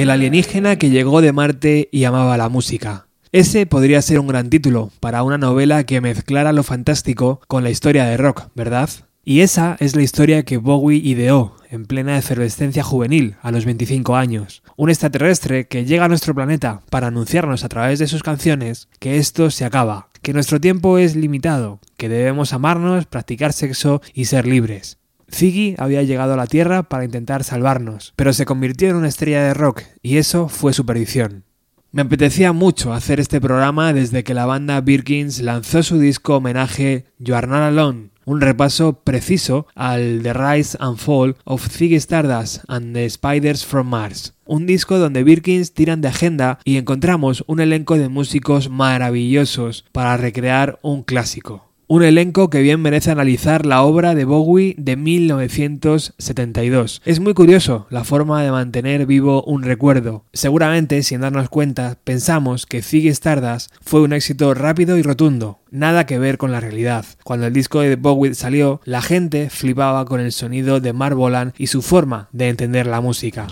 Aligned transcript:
El 0.00 0.08
alienígena 0.08 0.76
que 0.76 0.90
llegó 0.90 1.20
de 1.20 1.32
Marte 1.32 1.88
y 1.92 2.04
amaba 2.04 2.36
la 2.36 2.48
música. 2.48 3.06
Ese 3.32 3.66
podría 3.66 4.00
ser 4.00 4.18
un 4.18 4.28
gran 4.28 4.48
título 4.48 4.90
para 5.00 5.22
una 5.22 5.38
novela 5.38 5.84
que 5.84 6.00
mezclara 6.00 6.52
lo 6.52 6.62
fantástico 6.62 7.40
con 7.48 7.64
la 7.64 7.70
historia 7.70 8.04
de 8.04 8.16
rock, 8.16 8.48
¿verdad? 8.54 8.88
Y 9.22 9.40
esa 9.40 9.76
es 9.80 9.94
la 9.94 10.02
historia 10.02 10.44
que 10.44 10.56
Bowie 10.56 10.96
ideó 10.96 11.54
en 11.70 11.84
plena 11.84 12.16
efervescencia 12.16 12.82
juvenil, 12.82 13.36
a 13.42 13.50
los 13.50 13.66
25 13.66 14.16
años. 14.16 14.62
Un 14.76 14.88
extraterrestre 14.88 15.68
que 15.68 15.84
llega 15.84 16.06
a 16.06 16.08
nuestro 16.08 16.34
planeta 16.34 16.80
para 16.90 17.08
anunciarnos 17.08 17.62
a 17.62 17.68
través 17.68 17.98
de 17.98 18.08
sus 18.08 18.22
canciones 18.22 18.88
que 18.98 19.18
esto 19.18 19.50
se 19.50 19.64
acaba, 19.64 20.08
que 20.22 20.32
nuestro 20.32 20.58
tiempo 20.58 20.98
es 20.98 21.16
limitado, 21.16 21.80
que 21.98 22.08
debemos 22.08 22.54
amarnos, 22.54 23.06
practicar 23.06 23.52
sexo 23.52 24.00
y 24.14 24.24
ser 24.24 24.46
libres. 24.46 24.98
Ziggy 25.30 25.76
había 25.78 26.02
llegado 26.02 26.32
a 26.32 26.36
la 26.36 26.46
Tierra 26.46 26.84
para 26.84 27.04
intentar 27.04 27.44
salvarnos, 27.44 28.14
pero 28.16 28.32
se 28.32 28.46
convirtió 28.46 28.88
en 28.88 28.96
una 28.96 29.08
estrella 29.08 29.44
de 29.44 29.54
rock 29.54 29.82
y 30.02 30.16
eso 30.16 30.48
fue 30.48 30.72
su 30.72 30.84
perdición. 30.86 31.44
Me 31.92 32.02
apetecía 32.02 32.52
mucho 32.52 32.92
hacer 32.92 33.20
este 33.20 33.40
programa 33.40 33.92
desde 33.92 34.24
que 34.24 34.34
la 34.34 34.46
banda 34.46 34.80
Birkins 34.80 35.40
lanzó 35.40 35.82
su 35.82 35.98
disco 35.98 36.36
homenaje 36.36 37.06
You 37.18 37.34
Are 37.34 37.46
Not 37.46 37.62
Alone, 37.62 38.10
un 38.30 38.40
repaso 38.40 38.92
preciso 38.92 39.66
al 39.74 40.20
The 40.22 40.32
Rise 40.32 40.78
and 40.78 40.98
Fall 40.98 41.34
of 41.42 41.68
Ziggy 41.68 41.96
Stardust 41.96 42.62
and 42.68 42.94
the 42.94 43.10
Spiders 43.10 43.66
from 43.66 43.88
Mars, 43.88 44.34
un 44.44 44.66
disco 44.66 44.98
donde 44.98 45.24
Birkins 45.24 45.74
tiran 45.74 46.00
de 46.00 46.08
agenda 46.08 46.60
y 46.64 46.76
encontramos 46.76 47.42
un 47.48 47.58
elenco 47.58 47.98
de 47.98 48.08
músicos 48.08 48.70
maravillosos 48.70 49.84
para 49.90 50.16
recrear 50.16 50.78
un 50.82 51.02
clásico. 51.02 51.69
Un 51.92 52.04
elenco 52.04 52.50
que 52.50 52.60
bien 52.60 52.80
merece 52.80 53.10
analizar 53.10 53.66
la 53.66 53.82
obra 53.82 54.14
de 54.14 54.24
Bowie 54.24 54.76
de 54.78 54.94
1972. 54.94 57.02
Es 57.04 57.18
muy 57.18 57.34
curioso 57.34 57.88
la 57.90 58.04
forma 58.04 58.44
de 58.44 58.52
mantener 58.52 59.06
vivo 59.06 59.42
un 59.42 59.64
recuerdo. 59.64 60.24
Seguramente, 60.32 61.02
sin 61.02 61.22
darnos 61.22 61.48
cuenta, 61.48 61.98
pensamos 62.04 62.66
que 62.66 62.82
Ziggy 62.82 63.08
Stardust 63.08 63.74
fue 63.80 64.02
un 64.02 64.12
éxito 64.12 64.54
rápido 64.54 64.98
y 64.98 65.02
rotundo. 65.02 65.58
Nada 65.72 66.06
que 66.06 66.20
ver 66.20 66.38
con 66.38 66.52
la 66.52 66.60
realidad. 66.60 67.04
Cuando 67.24 67.48
el 67.48 67.52
disco 67.52 67.80
de 67.80 67.96
Bowie 67.96 68.34
salió, 68.34 68.80
la 68.84 69.02
gente 69.02 69.50
flipaba 69.50 70.04
con 70.04 70.20
el 70.20 70.30
sonido 70.30 70.78
de 70.78 70.92
Marvolan 70.92 71.54
y 71.58 71.66
su 71.66 71.82
forma 71.82 72.28
de 72.30 72.50
entender 72.50 72.86
la 72.86 73.00
música. 73.00 73.48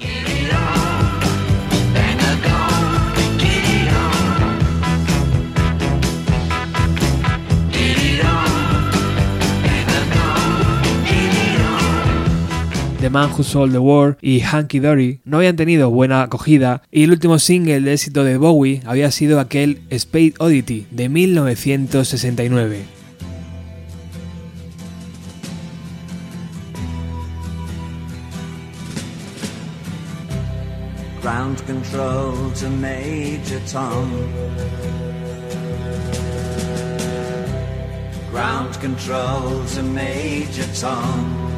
The 13.01 13.11
Man 13.11 13.31
Who 13.31 13.45
Sold 13.45 13.71
the 13.71 13.79
World 13.79 14.17
y 14.21 14.41
Hanky 14.41 14.81
Dory 14.81 15.21
no 15.25 15.37
habían 15.37 15.55
tenido 15.55 15.89
buena 15.89 16.23
acogida 16.23 16.83
y 16.91 17.05
el 17.05 17.13
último 17.13 17.39
single 17.39 17.81
de 17.81 17.93
éxito 17.93 18.25
de 18.25 18.39
Bowie 18.39 18.83
había 18.87 19.13
sido 19.13 19.39
aquel 19.39 19.83
Space 19.91 20.35
Oddity 20.41 20.89
de 20.91 21.09
1969. 21.09 22.99
Ground 31.23 31.61
Major. 32.81 33.61
Ground 38.33 38.77
Major. 39.95 41.58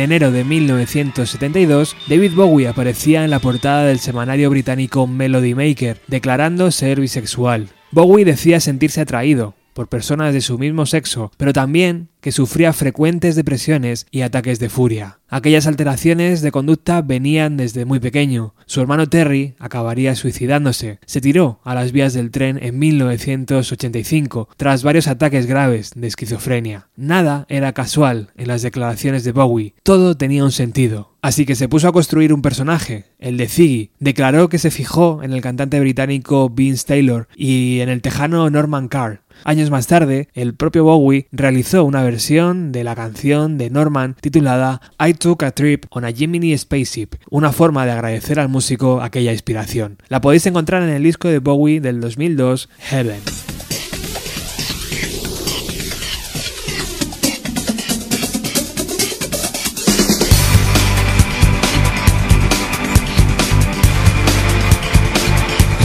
enero 0.00 0.32
de 0.32 0.44
1972, 0.44 1.96
David 2.08 2.32
Bowie 2.34 2.68
aparecía 2.68 3.24
en 3.24 3.30
la 3.30 3.38
portada 3.38 3.84
del 3.84 4.00
semanario 4.00 4.50
británico 4.50 5.06
Melody 5.06 5.54
Maker, 5.54 6.00
declarando 6.08 6.70
ser 6.70 7.00
bisexual. 7.00 7.68
Bowie 7.92 8.24
decía 8.24 8.60
sentirse 8.60 9.00
atraído, 9.00 9.54
por 9.74 9.88
personas 9.88 10.34
de 10.34 10.40
su 10.40 10.58
mismo 10.58 10.86
sexo, 10.86 11.32
pero 11.36 11.52
también 11.52 12.08
que 12.20 12.32
sufría 12.32 12.72
frecuentes 12.72 13.34
depresiones 13.36 14.06
y 14.10 14.22
ataques 14.22 14.58
de 14.58 14.68
furia. 14.68 15.18
Aquellas 15.28 15.66
alteraciones 15.66 16.42
de 16.42 16.50
conducta 16.50 17.02
venían 17.02 17.56
desde 17.56 17.84
muy 17.84 18.00
pequeño. 18.00 18.54
Su 18.66 18.80
hermano 18.80 19.08
Terry 19.08 19.54
acabaría 19.58 20.14
suicidándose. 20.16 20.98
Se 21.06 21.20
tiró 21.20 21.60
a 21.64 21.74
las 21.74 21.92
vías 21.92 22.14
del 22.14 22.30
tren 22.30 22.58
en 22.60 22.78
1985 22.78 24.48
tras 24.56 24.82
varios 24.82 25.06
ataques 25.06 25.46
graves 25.46 25.92
de 25.94 26.08
esquizofrenia. 26.08 26.88
Nada 26.96 27.46
era 27.48 27.72
casual 27.72 28.30
en 28.36 28.48
las 28.48 28.62
declaraciones 28.62 29.24
de 29.24 29.32
Bowie. 29.32 29.74
Todo 29.82 30.16
tenía 30.16 30.44
un 30.44 30.52
sentido. 30.52 31.10
Así 31.22 31.44
que 31.44 31.54
se 31.54 31.68
puso 31.68 31.86
a 31.86 31.92
construir 31.92 32.32
un 32.32 32.40
personaje, 32.40 33.04
el 33.18 33.36
de 33.36 33.46
Ziggy. 33.46 33.90
Declaró 33.98 34.48
que 34.48 34.58
se 34.58 34.70
fijó 34.70 35.22
en 35.22 35.32
el 35.32 35.42
cantante 35.42 35.78
británico 35.78 36.48
Vince 36.48 36.86
Taylor 36.86 37.28
y 37.36 37.80
en 37.80 37.90
el 37.90 38.00
tejano 38.00 38.48
Norman 38.48 38.88
Carr. 38.88 39.20
Años 39.44 39.70
más 39.70 39.86
tarde, 39.86 40.28
el 40.34 40.54
propio 40.54 40.84
Bowie 40.84 41.26
realizó 41.32 41.84
una 41.84 42.02
versión 42.02 42.72
de 42.72 42.84
la 42.84 42.94
canción 42.94 43.58
de 43.58 43.70
Norman 43.70 44.16
titulada 44.20 44.80
I 44.98 45.14
Took 45.14 45.42
a 45.44 45.52
Trip 45.52 45.86
on 45.90 46.04
a 46.04 46.12
Jiminy 46.12 46.56
Spaceship, 46.56 47.14
una 47.30 47.52
forma 47.52 47.86
de 47.86 47.92
agradecer 47.92 48.38
al 48.38 48.48
músico 48.48 49.00
aquella 49.00 49.32
inspiración. 49.32 49.98
La 50.08 50.20
podéis 50.20 50.46
encontrar 50.46 50.82
en 50.82 50.90
el 50.90 51.02
disco 51.02 51.28
de 51.28 51.38
Bowie 51.38 51.80
del 51.80 52.00
2002, 52.00 52.68
Heaven. 52.78 53.20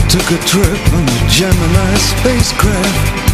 Took 0.08 0.30
a 0.30 0.46
trip 0.46 0.94
on 0.94 1.06
spacecraft 1.98 3.25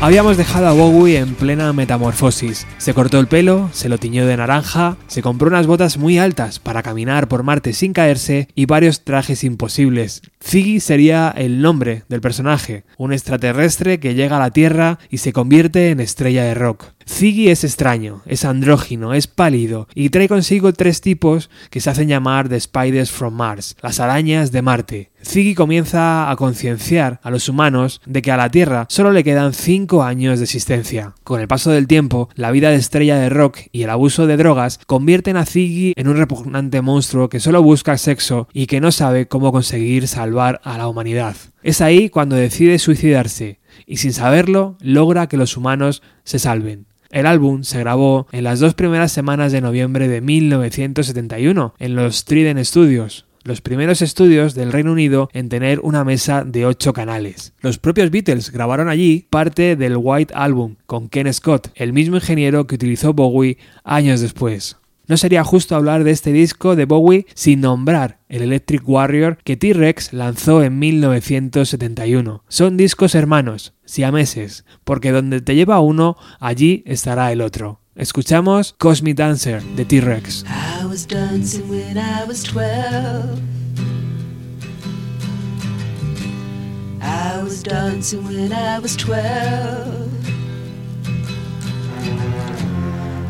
Habíamos 0.00 0.36
dejado 0.36 0.66
a 0.68 0.72
Bowie 0.72 1.18
en 1.18 1.34
plena 1.34 1.72
metamorfosis. 1.72 2.66
Se 2.76 2.94
cortó 2.94 3.18
el 3.18 3.28
pelo, 3.28 3.70
se 3.72 3.88
lo 3.88 3.98
tiñó 3.98 4.26
de 4.26 4.36
naranja, 4.36 4.98
se 5.06 5.22
compró 5.22 5.48
unas 5.48 5.66
botas 5.66 5.96
muy 5.96 6.18
altas 6.18 6.58
para 6.58 6.82
caminar 6.82 7.28
por 7.28 7.42
Marte 7.42 7.72
sin 7.72 7.92
caerse 7.92 8.48
y 8.54 8.66
varios 8.66 9.04
trajes 9.04 9.42
imposibles. 9.42 10.22
Ziggy 10.44 10.80
sería 10.80 11.32
el 11.36 11.62
nombre 11.62 12.04
del 12.08 12.20
personaje, 12.20 12.84
un 12.98 13.12
extraterrestre 13.12 13.98
que 13.98 14.14
llega 14.14 14.36
a 14.36 14.40
la 14.40 14.50
Tierra 14.50 14.98
y 15.10 15.18
se 15.18 15.32
convierte 15.32 15.90
en 15.90 16.00
estrella 16.00 16.44
de 16.44 16.54
rock. 16.54 16.95
Ziggy 17.08 17.48
es 17.48 17.62
extraño, 17.62 18.22
es 18.26 18.44
andrógino, 18.44 19.14
es 19.14 19.28
pálido 19.28 19.86
y 19.94 20.10
trae 20.10 20.28
consigo 20.28 20.72
tres 20.72 21.00
tipos 21.00 21.50
que 21.70 21.80
se 21.80 21.88
hacen 21.88 22.08
llamar 22.08 22.48
The 22.48 22.60
Spiders 22.60 23.12
from 23.12 23.34
Mars, 23.34 23.76
las 23.80 24.00
arañas 24.00 24.50
de 24.50 24.60
Marte. 24.60 25.10
Ziggy 25.24 25.54
comienza 25.54 26.30
a 26.30 26.36
concienciar 26.36 27.20
a 27.22 27.30
los 27.30 27.48
humanos 27.48 28.00
de 28.06 28.22
que 28.22 28.32
a 28.32 28.36
la 28.36 28.50
Tierra 28.50 28.86
solo 28.88 29.12
le 29.12 29.24
quedan 29.24 29.54
5 29.54 30.02
años 30.02 30.38
de 30.38 30.44
existencia. 30.44 31.14
Con 31.24 31.40
el 31.40 31.48
paso 31.48 31.70
del 31.70 31.86
tiempo, 31.86 32.28
la 32.34 32.50
vida 32.50 32.70
de 32.70 32.76
estrella 32.76 33.16
de 33.16 33.28
rock 33.28 33.60
y 33.72 33.82
el 33.82 33.90
abuso 33.90 34.26
de 34.26 34.36
drogas 34.36 34.78
convierten 34.86 35.36
a 35.36 35.46
Ziggy 35.46 35.94
en 35.96 36.08
un 36.08 36.16
repugnante 36.16 36.82
monstruo 36.82 37.28
que 37.28 37.40
solo 37.40 37.62
busca 37.62 37.98
sexo 37.98 38.48
y 38.52 38.66
que 38.66 38.80
no 38.80 38.92
sabe 38.92 39.26
cómo 39.26 39.52
conseguir 39.52 40.08
salvar 40.08 40.60
a 40.64 40.76
la 40.76 40.88
humanidad. 40.88 41.36
Es 41.62 41.80
ahí 41.80 42.08
cuando 42.10 42.36
decide 42.36 42.78
suicidarse 42.78 43.60
y 43.86 43.98
sin 43.98 44.12
saberlo 44.12 44.76
logra 44.80 45.28
que 45.28 45.36
los 45.36 45.56
humanos 45.56 46.02
se 46.24 46.38
salven. 46.38 46.86
El 47.16 47.24
álbum 47.24 47.62
se 47.62 47.78
grabó 47.78 48.26
en 48.30 48.44
las 48.44 48.60
dos 48.60 48.74
primeras 48.74 49.10
semanas 49.10 49.50
de 49.50 49.62
noviembre 49.62 50.06
de 50.06 50.20
1971 50.20 51.72
en 51.78 51.96
los 51.96 52.26
Trident 52.26 52.62
Studios, 52.62 53.24
los 53.42 53.62
primeros 53.62 54.02
estudios 54.02 54.54
del 54.54 54.70
Reino 54.70 54.92
Unido 54.92 55.30
en 55.32 55.48
tener 55.48 55.80
una 55.80 56.04
mesa 56.04 56.44
de 56.44 56.66
8 56.66 56.92
canales. 56.92 57.54
Los 57.62 57.78
propios 57.78 58.10
Beatles 58.10 58.52
grabaron 58.52 58.90
allí 58.90 59.26
parte 59.30 59.76
del 59.76 59.96
White 59.96 60.34
Album 60.36 60.76
con 60.84 61.08
Ken 61.08 61.32
Scott, 61.32 61.68
el 61.74 61.94
mismo 61.94 62.16
ingeniero 62.16 62.66
que 62.66 62.74
utilizó 62.74 63.14
Bowie 63.14 63.56
años 63.82 64.20
después. 64.20 64.76
No 65.08 65.16
sería 65.16 65.44
justo 65.44 65.76
hablar 65.76 66.02
de 66.02 66.10
este 66.10 66.32
disco 66.32 66.74
de 66.74 66.84
Bowie 66.84 67.26
sin 67.34 67.60
nombrar 67.60 68.18
el 68.28 68.42
Electric 68.42 68.88
Warrior 68.88 69.38
que 69.44 69.56
T-Rex 69.56 70.12
lanzó 70.12 70.64
en 70.64 70.78
1971. 70.80 72.42
Son 72.48 72.76
discos 72.76 73.14
hermanos, 73.14 73.74
siameses, 73.84 74.64
porque 74.82 75.12
donde 75.12 75.40
te 75.40 75.54
lleva 75.54 75.80
uno, 75.80 76.16
allí 76.40 76.82
estará 76.86 77.30
el 77.30 77.40
otro. 77.40 77.80
Escuchamos 77.94 78.74
Cosmic 78.78 79.16
Dancer 79.16 79.62
de 79.62 79.84
T-Rex. 79.84 80.44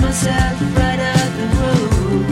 Myself 0.00 0.60
right 0.76 1.00
out 1.00 1.30
the 1.38 1.46
room. 1.56 2.26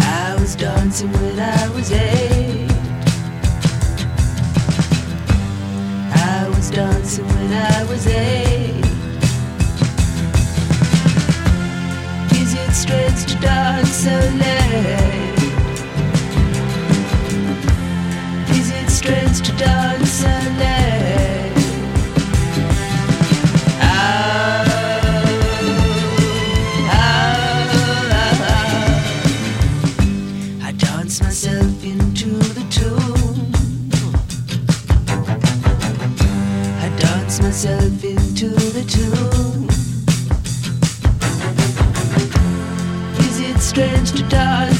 I 0.00 0.36
was 0.40 0.54
dancing 0.56 1.12
when 1.12 1.38
I 1.38 1.68
was 1.74 1.92
eight. 1.92 2.70
I 6.14 6.48
was 6.54 6.70
dancing 6.70 7.26
when 7.26 7.52
I 7.52 7.84
was 7.84 8.06
eight. 8.06 8.84
Is 12.40 12.54
it 12.54 12.72
strange 12.72 13.26
to 13.26 13.38
dance 13.40 13.90
so 13.90 14.16
late? 14.44 15.38
Is 18.58 18.70
it 18.70 18.90
strange 18.90 19.42
to 19.42 19.52
dance 19.56 20.10
so 20.10 20.28
late? 20.58 20.97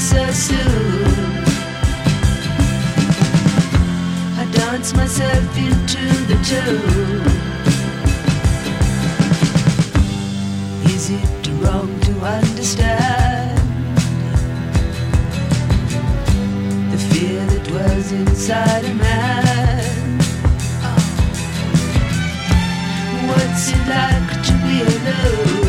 So 0.08 0.30
soon? 0.30 1.04
I 4.40 4.44
dance 4.52 4.94
myself 4.94 5.58
into 5.58 6.02
the 6.30 6.36
tune. 6.48 7.26
Is 10.94 11.10
it 11.10 11.48
wrong 11.60 11.90
to 12.06 12.12
understand 12.20 13.58
the 16.92 16.98
fear 17.10 17.44
that 17.44 17.64
dwells 17.68 18.12
inside 18.12 18.84
a 18.86 18.94
man? 18.94 20.20
What's 23.28 23.64
it 23.76 23.84
like 23.94 24.30
to 24.46 24.52
be 24.64 24.76
alone? 24.88 25.68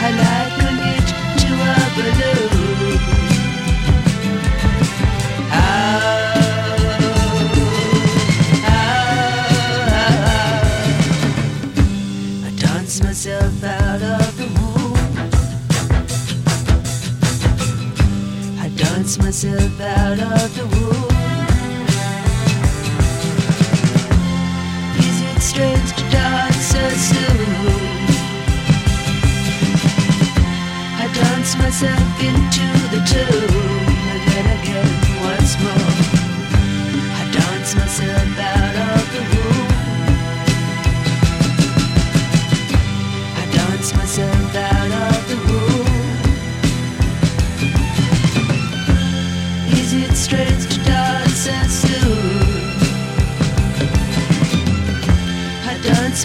I 0.00 0.10
liken 0.22 0.47
myself 19.16 19.80
out 19.80 20.18
of 20.18 20.54
the 20.54 20.66
womb. 20.66 21.08
Is 24.98 25.18
it 25.22 25.40
strange 25.40 25.90
to 25.96 26.04
die 26.10 26.50
so 26.50 26.82
soon? 26.90 27.48
I 31.00 31.06
dance 31.14 31.56
myself 31.56 32.20
into 32.20 32.68
the 32.92 33.00
tomb, 33.12 33.88
and 34.12 34.20
then 34.30 34.46
again 34.58 34.92
once 35.24 35.54
more. 35.62 35.92
I 37.16 37.30
dance 37.32 37.74
myself 37.76 38.37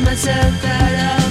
myself 0.02 0.62
that 0.64 1.20
I 1.20 1.23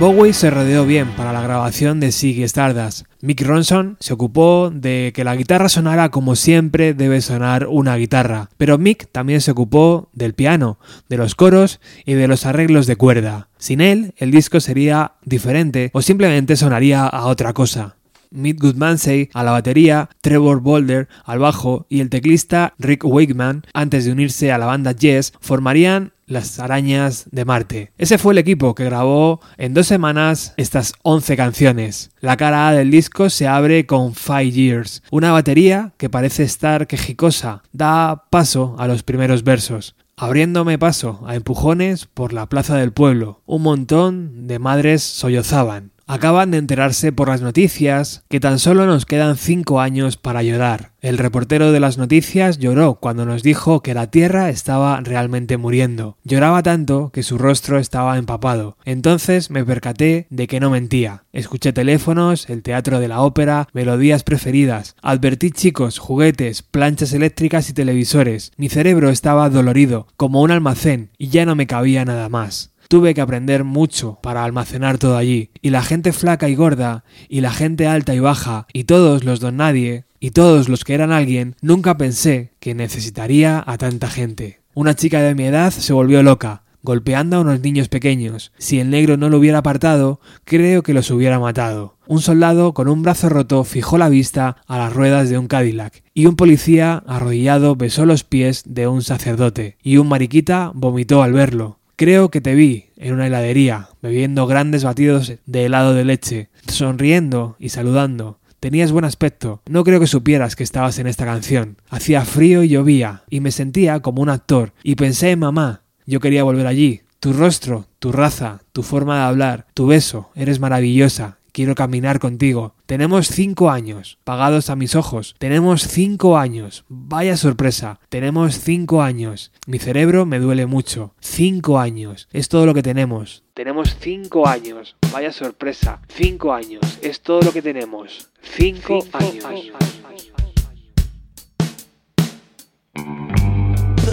Bowie 0.00 0.32
se 0.32 0.48
rodeó 0.48 0.86
bien 0.86 1.08
para 1.14 1.30
la 1.30 1.42
grabación 1.42 2.00
de 2.00 2.10
Ziggy 2.10 2.42
Stardust. 2.44 3.04
Mick 3.20 3.42
Ronson 3.42 3.98
se 4.00 4.14
ocupó 4.14 4.70
de 4.74 5.12
que 5.14 5.24
la 5.24 5.36
guitarra 5.36 5.68
sonara 5.68 6.08
como 6.08 6.36
siempre 6.36 6.94
debe 6.94 7.20
sonar 7.20 7.66
una 7.66 7.96
guitarra, 7.96 8.48
pero 8.56 8.78
Mick 8.78 9.12
también 9.12 9.42
se 9.42 9.50
ocupó 9.50 10.08
del 10.14 10.32
piano, 10.32 10.78
de 11.10 11.18
los 11.18 11.34
coros 11.34 11.80
y 12.06 12.14
de 12.14 12.28
los 12.28 12.46
arreglos 12.46 12.86
de 12.86 12.96
cuerda. 12.96 13.48
Sin 13.58 13.82
él, 13.82 14.14
el 14.16 14.30
disco 14.30 14.60
sería 14.60 15.16
diferente 15.26 15.90
o 15.92 16.00
simplemente 16.00 16.56
sonaría 16.56 17.06
a 17.06 17.26
otra 17.26 17.52
cosa. 17.52 17.96
Mick 18.30 18.58
Goodmansey 18.58 19.28
a 19.34 19.42
la 19.42 19.50
batería, 19.50 20.08
Trevor 20.20 20.60
Boulder 20.60 21.08
al 21.24 21.40
bajo 21.40 21.86
y 21.90 22.00
el 22.00 22.10
teclista 22.10 22.74
Rick 22.78 23.04
Wakeman, 23.04 23.64
antes 23.74 24.04
de 24.06 24.12
unirse 24.12 24.50
a 24.50 24.56
la 24.56 24.66
banda 24.66 24.92
Yes, 24.92 25.34
formarían 25.40 26.12
las 26.30 26.58
arañas 26.58 27.26
de 27.30 27.44
Marte. 27.44 27.92
Ese 27.98 28.16
fue 28.16 28.32
el 28.32 28.38
equipo 28.38 28.74
que 28.74 28.84
grabó 28.84 29.40
en 29.58 29.74
dos 29.74 29.86
semanas 29.86 30.54
estas 30.56 30.94
11 31.02 31.36
canciones. 31.36 32.10
La 32.20 32.36
cara 32.36 32.68
A 32.68 32.72
del 32.72 32.90
disco 32.90 33.28
se 33.28 33.46
abre 33.46 33.84
con 33.84 34.14
Five 34.14 34.52
Years, 34.52 35.02
una 35.10 35.32
batería 35.32 35.92
que 35.98 36.08
parece 36.08 36.44
estar 36.44 36.86
quejicosa, 36.86 37.62
da 37.72 38.24
paso 38.30 38.76
a 38.78 38.86
los 38.86 39.02
primeros 39.02 39.44
versos 39.44 39.96
abriéndome 40.20 40.78
paso 40.78 41.22
a 41.26 41.34
empujones 41.34 42.04
por 42.04 42.34
la 42.34 42.46
plaza 42.46 42.76
del 42.76 42.92
pueblo. 42.92 43.40
Un 43.46 43.62
montón 43.62 44.46
de 44.46 44.58
madres 44.58 45.02
sollozaban. 45.02 45.92
Acaban 46.10 46.50
de 46.50 46.58
enterarse 46.58 47.12
por 47.12 47.28
las 47.28 47.40
noticias 47.40 48.24
que 48.28 48.40
tan 48.40 48.58
solo 48.58 48.84
nos 48.84 49.06
quedan 49.06 49.36
cinco 49.36 49.80
años 49.80 50.16
para 50.16 50.42
llorar. 50.42 50.90
El 51.00 51.18
reportero 51.18 51.70
de 51.70 51.78
las 51.78 51.98
noticias 51.98 52.58
lloró 52.58 52.96
cuando 52.96 53.24
nos 53.24 53.44
dijo 53.44 53.80
que 53.80 53.94
la 53.94 54.10
Tierra 54.10 54.50
estaba 54.50 55.00
realmente 55.02 55.56
muriendo. 55.56 56.16
Lloraba 56.24 56.64
tanto 56.64 57.10
que 57.12 57.22
su 57.22 57.38
rostro 57.38 57.78
estaba 57.78 58.18
empapado. 58.18 58.76
Entonces 58.84 59.52
me 59.52 59.64
percaté 59.64 60.26
de 60.30 60.48
que 60.48 60.58
no 60.58 60.70
mentía. 60.70 61.22
Escuché 61.32 61.72
teléfonos, 61.72 62.50
el 62.50 62.64
teatro 62.64 62.98
de 62.98 63.06
la 63.06 63.20
ópera, 63.20 63.68
melodías 63.72 64.24
preferidas. 64.24 64.96
Advertí 65.02 65.52
chicos, 65.52 66.00
juguetes, 66.00 66.62
planchas 66.62 67.12
eléctricas 67.12 67.70
y 67.70 67.72
televisores. 67.72 68.50
Mi 68.56 68.68
cerebro 68.68 69.10
estaba 69.10 69.48
dolorido, 69.48 70.08
como 70.16 70.42
un 70.42 70.50
almacén, 70.50 71.10
y 71.18 71.28
ya 71.28 71.46
no 71.46 71.54
me 71.54 71.68
cabía 71.68 72.04
nada 72.04 72.28
más. 72.28 72.72
Tuve 72.90 73.14
que 73.14 73.20
aprender 73.20 73.62
mucho 73.62 74.18
para 74.20 74.42
almacenar 74.42 74.98
todo 74.98 75.16
allí, 75.16 75.50
y 75.62 75.70
la 75.70 75.80
gente 75.80 76.12
flaca 76.12 76.48
y 76.48 76.56
gorda, 76.56 77.04
y 77.28 77.40
la 77.40 77.52
gente 77.52 77.86
alta 77.86 78.16
y 78.16 78.18
baja, 78.18 78.66
y 78.72 78.82
todos 78.82 79.22
los 79.22 79.38
don 79.38 79.58
nadie, 79.58 80.06
y 80.18 80.32
todos 80.32 80.68
los 80.68 80.82
que 80.82 80.94
eran 80.94 81.12
alguien, 81.12 81.54
nunca 81.62 81.96
pensé 81.96 82.50
que 82.58 82.74
necesitaría 82.74 83.62
a 83.64 83.78
tanta 83.78 84.08
gente. 84.08 84.58
Una 84.74 84.96
chica 84.96 85.22
de 85.22 85.36
mi 85.36 85.44
edad 85.44 85.70
se 85.70 85.92
volvió 85.92 86.24
loca, 86.24 86.64
golpeando 86.82 87.36
a 87.36 87.42
unos 87.42 87.60
niños 87.60 87.88
pequeños. 87.88 88.50
Si 88.58 88.80
el 88.80 88.90
negro 88.90 89.16
no 89.16 89.30
lo 89.30 89.38
hubiera 89.38 89.58
apartado, 89.58 90.18
creo 90.42 90.82
que 90.82 90.92
los 90.92 91.12
hubiera 91.12 91.38
matado. 91.38 91.96
Un 92.08 92.20
soldado 92.20 92.74
con 92.74 92.88
un 92.88 93.02
brazo 93.02 93.28
roto 93.28 93.62
fijó 93.62 93.98
la 93.98 94.08
vista 94.08 94.56
a 94.66 94.78
las 94.78 94.92
ruedas 94.92 95.30
de 95.30 95.38
un 95.38 95.46
Cadillac, 95.46 96.02
y 96.12 96.26
un 96.26 96.34
policía 96.34 97.04
arrodillado 97.06 97.76
besó 97.76 98.04
los 98.04 98.24
pies 98.24 98.64
de 98.66 98.88
un 98.88 99.02
sacerdote, 99.02 99.76
y 99.80 99.98
un 99.98 100.08
mariquita 100.08 100.72
vomitó 100.74 101.22
al 101.22 101.34
verlo. 101.34 101.79
Creo 102.00 102.30
que 102.30 102.40
te 102.40 102.54
vi 102.54 102.86
en 102.96 103.12
una 103.12 103.26
heladería, 103.26 103.90
bebiendo 104.00 104.46
grandes 104.46 104.84
batidos 104.84 105.34
de 105.44 105.66
helado 105.66 105.92
de 105.92 106.06
leche, 106.06 106.48
sonriendo 106.66 107.56
y 107.58 107.68
saludando. 107.68 108.38
Tenías 108.58 108.90
buen 108.90 109.04
aspecto. 109.04 109.60
No 109.68 109.84
creo 109.84 110.00
que 110.00 110.06
supieras 110.06 110.56
que 110.56 110.62
estabas 110.62 110.98
en 110.98 111.06
esta 111.06 111.26
canción. 111.26 111.76
Hacía 111.90 112.24
frío 112.24 112.62
y 112.62 112.70
llovía, 112.70 113.24
y 113.28 113.40
me 113.40 113.50
sentía 113.50 114.00
como 114.00 114.22
un 114.22 114.30
actor, 114.30 114.72
y 114.82 114.94
pensé 114.94 115.32
en 115.32 115.40
mamá. 115.40 115.82
Yo 116.06 116.20
quería 116.20 116.42
volver 116.42 116.66
allí. 116.66 117.02
Tu 117.18 117.34
rostro, 117.34 117.86
tu 117.98 118.12
raza, 118.12 118.62
tu 118.72 118.82
forma 118.82 119.16
de 119.16 119.24
hablar, 119.24 119.66
tu 119.74 119.86
beso, 119.86 120.30
eres 120.34 120.58
maravillosa. 120.58 121.36
Quiero 121.52 121.74
caminar 121.74 122.18
contigo. 122.18 122.74
Tenemos 122.86 123.28
cinco 123.28 123.70
años, 123.70 124.18
pagados 124.24 124.70
a 124.70 124.76
mis 124.76 124.94
ojos. 124.94 125.34
Tenemos 125.38 125.82
cinco 125.82 126.38
años. 126.38 126.84
Vaya 126.88 127.36
sorpresa. 127.36 128.00
Tenemos 128.08 128.58
cinco 128.60 129.02
años. 129.02 129.52
Mi 129.66 129.78
cerebro 129.78 130.26
me 130.26 130.38
duele 130.38 130.66
mucho. 130.66 131.14
Cinco 131.20 131.78
años. 131.78 132.28
Es 132.32 132.48
todo 132.48 132.66
lo 132.66 132.74
que 132.74 132.82
tenemos. 132.82 133.42
Tenemos 133.54 133.96
cinco 134.00 134.46
años. 134.46 134.96
Vaya 135.12 135.32
sorpresa. 135.32 136.00
Cinco 136.08 136.52
años. 136.52 136.80
Es 137.02 137.20
todo 137.20 137.42
lo 137.42 137.52
que 137.52 137.62
tenemos. 137.62 138.30
Cinco, 138.42 139.04
años. 139.12 139.44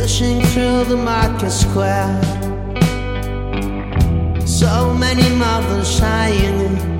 pushing 0.07 0.41
through 0.53 0.85
the 0.85 0.95
market 0.95 1.51
square. 1.51 2.21
So 4.47 4.93
many 4.93 5.29
mothers 5.35 5.87
sighing. 5.87 6.96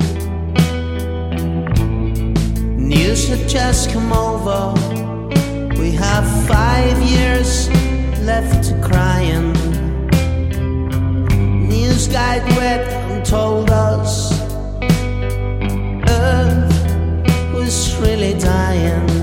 News 2.98 3.28
should 3.28 3.48
just 3.48 3.92
come 3.92 4.12
over. 4.12 4.74
We 5.80 5.92
have 5.92 6.26
five 6.48 7.02
years 7.02 7.70
left 8.30 8.68
to 8.68 8.74
crying. 8.82 9.54
News 11.70 12.08
guide 12.08 12.46
went 12.58 12.88
and 13.10 13.26
told 13.26 13.70
us 13.70 14.12
Earth 16.10 17.54
was 17.54 17.96
really 18.02 18.34
dying 18.40 19.18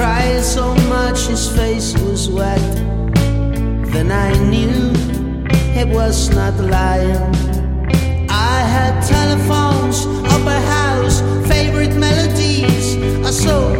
cried 0.00 0.42
so 0.42 0.74
much 0.88 1.26
his 1.26 1.46
face 1.54 1.92
was 1.98 2.30
wet. 2.30 2.58
Then 3.92 4.10
I 4.10 4.30
knew 4.48 4.92
it 5.80 5.88
was 5.88 6.30
not 6.30 6.54
lying. 6.58 7.22
I 8.30 8.56
had 8.74 8.92
telephones, 9.14 9.79
I 13.50 13.79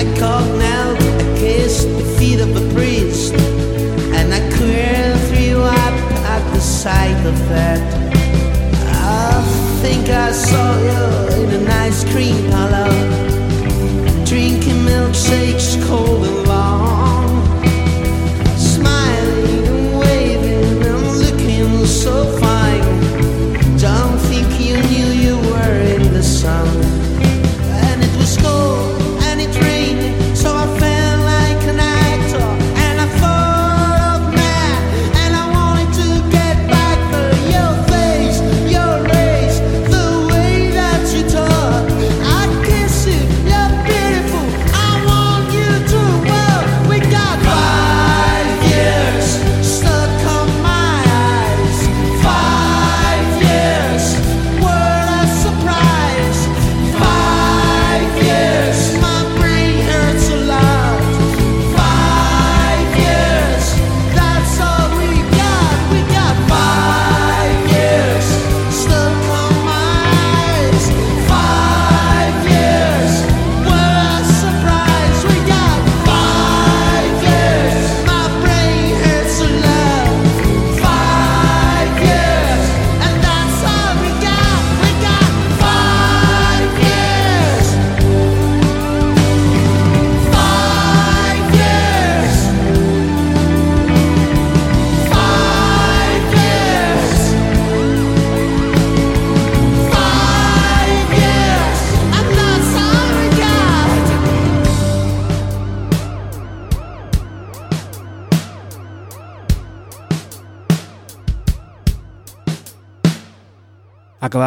I 0.00 0.04
called 0.18 0.58
knelt, 0.58 1.00
I 1.00 1.38
kissed 1.38 1.88
the 1.88 2.04
feet 2.18 2.40
of 2.40 2.56
a 2.56 2.74
priest, 2.74 3.34
and 4.14 4.32
I 4.32 4.40
queer 4.56 5.16
threw 5.28 5.62
up 5.62 5.96
at 6.34 6.42
the 6.54 6.60
sight 6.60 7.26
of 7.26 7.38
that. 7.48 7.80
I 8.86 9.42
think 9.82 10.08
I 10.08 10.32
saw 10.32 10.78
you 10.78 11.44
in 11.44 11.50
an 11.60 11.68
ice 11.68 12.04
cream 12.12 12.50
parlor 12.50 12.88
drinking 14.24 14.84
milkshakes 14.84 15.82
cold 15.88 16.37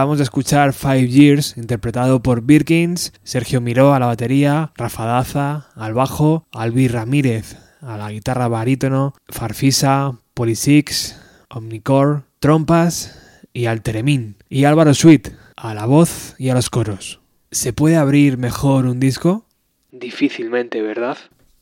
Acabamos 0.01 0.17
de 0.17 0.23
escuchar 0.23 0.73
Five 0.73 1.09
Years, 1.09 1.57
interpretado 1.57 2.23
por 2.23 2.41
Birkins, 2.41 3.13
Sergio 3.21 3.61
Miró 3.61 3.93
a 3.93 3.99
la 3.99 4.07
batería, 4.07 4.71
Rafa 4.75 5.05
Daza 5.05 5.67
al 5.75 5.93
bajo, 5.93 6.47
Albi 6.51 6.87
Ramírez 6.87 7.55
a 7.81 7.97
la 7.97 8.11
guitarra 8.11 8.47
barítono, 8.47 9.13
Farfisa, 9.29 10.17
Polisix, 10.33 11.21
Omnicore, 11.49 12.21
Trompas 12.39 13.45
y 13.53 13.67
Alteremín, 13.67 14.37
y 14.49 14.63
Álvaro 14.63 14.95
Sweet 14.95 15.33
a 15.55 15.75
la 15.75 15.85
voz 15.85 16.33
y 16.39 16.49
a 16.49 16.55
los 16.55 16.71
coros. 16.71 17.19
¿Se 17.51 17.71
puede 17.71 17.97
abrir 17.97 18.39
mejor 18.39 18.87
un 18.87 18.99
disco? 18.99 19.45
Difícilmente, 19.91 20.81
¿verdad? 20.81 21.19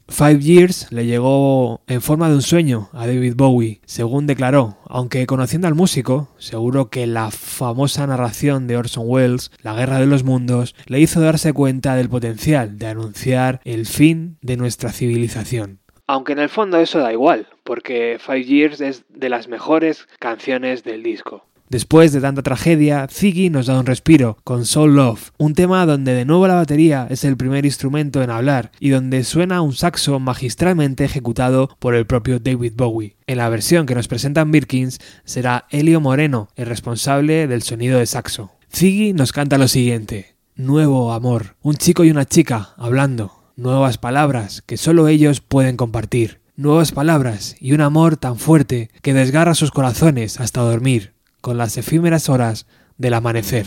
Five 0.10 0.40
Years 0.40 0.92
le 0.92 1.06
llegó 1.06 1.82
en 1.88 2.02
forma 2.02 2.30
de 2.30 2.36
un 2.36 2.42
sueño 2.42 2.90
a 2.94 3.08
David 3.08 3.36
Bowie, 3.36 3.82
según 3.86 4.28
declaró, 4.28 4.78
aunque 4.88 5.26
conociendo 5.28 5.68
al 5.68 5.76
músico, 5.76 6.30
seguro 6.38 6.90
que 6.90 7.08
la 7.08 7.32
famosa 7.32 8.06
narración 8.08 8.68
de 8.68 8.78
Orson 8.78 9.06
Welles, 9.08 9.52
La 9.62 9.76
Guerra 9.76 10.00
de 10.00 10.08
los 10.08 10.24
Mundos, 10.24 10.76
le 10.88 11.00
hizo 11.00 11.22
darse 11.22 11.54
cuenta 11.54 11.96
del 11.96 12.10
potencial 12.10 12.78
de 12.78 12.88
anunciar 12.88 13.62
el 13.64 13.86
fin 13.86 14.38
de 14.42 14.58
nuestra 14.58 14.92
civilización. 14.92 15.80
Aunque 16.08 16.34
en 16.34 16.40
el 16.40 16.50
fondo 16.50 16.80
eso 16.80 17.00
da 17.00 17.14
igual, 17.14 17.48
porque 17.64 18.18
Five 18.20 18.44
Years 18.44 18.82
es 18.82 19.06
de 19.10 19.30
las 19.30 19.48
mejores 19.48 20.08
canciones 20.18 20.84
del 20.84 21.04
disco. 21.04 21.46
Después 21.70 22.12
de 22.12 22.20
tanta 22.20 22.42
tragedia, 22.42 23.08
Ziggy 23.08 23.52
nos 23.52 23.68
da 23.68 23.80
un 23.80 23.86
respiro 23.86 24.40
con 24.44 24.66
Soul 24.66 24.96
Love, 24.96 25.30
un 25.38 25.54
tema 25.54 25.86
donde 25.86 26.16
de 26.16 26.26
nuevo 26.26 26.48
la 26.48 26.56
batería 26.56 27.06
es 27.12 27.24
el 27.24 27.38
primer 27.38 27.64
instrumento 27.64 28.24
en 28.24 28.32
hablar 28.32 28.72
y 28.80 28.90
donde 28.90 29.24
suena 29.24 29.62
un 29.62 29.74
saxo 29.74 30.20
magistralmente 30.20 31.06
ejecutado 31.06 31.70
por 31.78 31.94
el 31.94 32.08
propio 32.08 32.40
David 32.40 32.74
Bowie. 32.76 33.18
En 33.28 33.38
la 33.38 33.50
versión 33.50 33.86
que 33.86 33.94
nos 33.94 34.08
presentan 34.08 34.50
Birkins 34.50 35.00
será 35.26 35.68
Elio 35.70 36.02
Moreno 36.02 36.50
el 36.56 36.66
responsable 36.66 37.46
del 37.46 37.62
sonido 37.62 38.00
de 38.00 38.08
saxo. 38.08 38.52
Ziggy 38.74 39.14
nos 39.14 39.32
canta 39.32 39.60
lo 39.60 39.68
siguiente: 39.68 40.34
Nuevo 40.56 41.14
amor, 41.14 41.56
un 41.62 41.76
chico 41.76 42.04
y 42.04 42.10
una 42.10 42.26
chica 42.26 42.70
hablando, 42.78 43.44
nuevas 43.56 44.00
palabras 44.00 44.64
que 44.64 44.78
solo 44.78 45.08
ellos 45.08 45.40
pueden 45.40 45.78
compartir, 45.78 46.40
nuevas 46.56 46.94
palabras 46.94 47.56
y 47.60 47.74
un 47.74 47.82
amor 47.82 48.18
tan 48.18 48.38
fuerte 48.40 48.90
que 49.04 49.14
desgarra 49.14 49.54
sus 49.54 49.70
corazones 49.70 50.40
hasta 50.40 50.62
dormir 50.62 51.19
con 51.42 51.58
las 51.58 51.78
efímeras 51.78 52.30
horas 52.30 52.66
del 52.98 53.14
amanecer. 53.14 53.66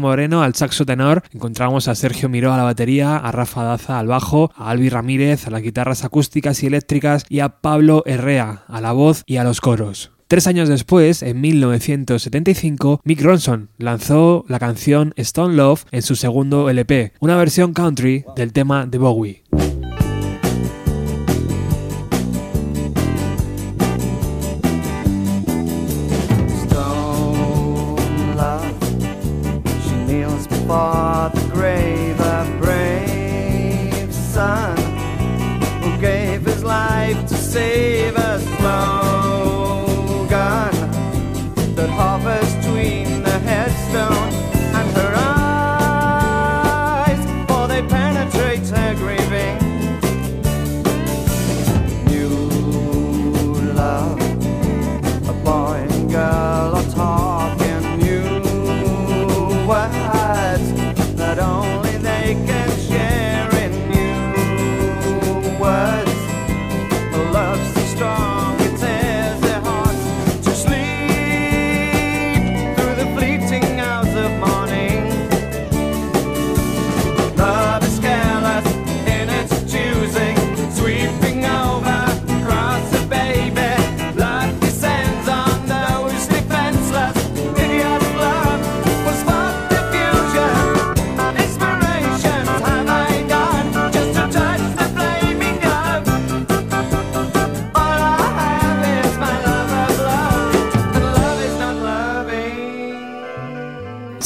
Moreno 0.00 0.42
al 0.42 0.54
saxo 0.54 0.86
tenor 0.86 1.22
encontramos 1.32 1.88
a 1.88 1.94
Sergio 1.94 2.28
Miró 2.28 2.52
a 2.52 2.56
la 2.56 2.62
batería, 2.62 3.16
a 3.16 3.32
Rafa 3.32 3.64
Daza 3.64 3.98
al 3.98 4.06
bajo, 4.06 4.52
a 4.54 4.70
Albi 4.70 4.88
Ramírez 4.88 5.46
a 5.46 5.50
las 5.50 5.62
guitarras 5.62 6.04
acústicas 6.04 6.62
y 6.62 6.66
eléctricas 6.66 7.24
y 7.28 7.40
a 7.40 7.60
Pablo 7.60 8.02
Herrea 8.06 8.62
a 8.68 8.80
la 8.80 8.92
voz 8.92 9.24
y 9.26 9.36
a 9.36 9.44
los 9.44 9.60
coros. 9.60 10.12
Tres 10.28 10.46
años 10.46 10.68
después, 10.68 11.22
en 11.22 11.40
1975, 11.42 13.02
Mick 13.04 13.20
Ronson 13.20 13.68
lanzó 13.76 14.46
la 14.48 14.58
canción 14.58 15.12
Stone 15.16 15.56
Love 15.56 15.84
en 15.90 16.00
su 16.00 16.16
segundo 16.16 16.70
LP, 16.70 17.12
una 17.20 17.36
versión 17.36 17.74
country 17.74 18.24
del 18.34 18.52
tema 18.54 18.86
de 18.86 18.98
Bowie. 18.98 19.42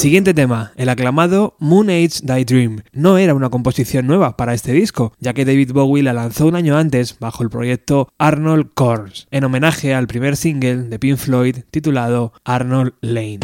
Siguiente 0.06 0.34
tema, 0.34 0.70
el 0.76 0.88
aclamado 0.88 1.56
Moon 1.58 1.90
Age 1.90 2.20
Daydream. 2.22 2.82
No 2.92 3.18
era 3.18 3.34
una 3.34 3.50
composición 3.50 4.06
nueva 4.06 4.36
para 4.36 4.54
este 4.54 4.70
disco, 4.70 5.12
ya 5.18 5.34
que 5.34 5.44
David 5.44 5.72
Bowie 5.72 6.04
la 6.04 6.12
lanzó 6.12 6.46
un 6.46 6.54
año 6.54 6.76
antes 6.76 7.18
bajo 7.18 7.42
el 7.42 7.50
proyecto 7.50 8.06
Arnold 8.16 8.68
Corrs, 8.74 9.26
en 9.32 9.42
homenaje 9.42 9.94
al 9.94 10.06
primer 10.06 10.36
single 10.36 10.84
de 10.84 11.00
Pink 11.00 11.16
Floyd 11.16 11.56
titulado 11.72 12.32
Arnold 12.44 12.92
Lane. 13.00 13.40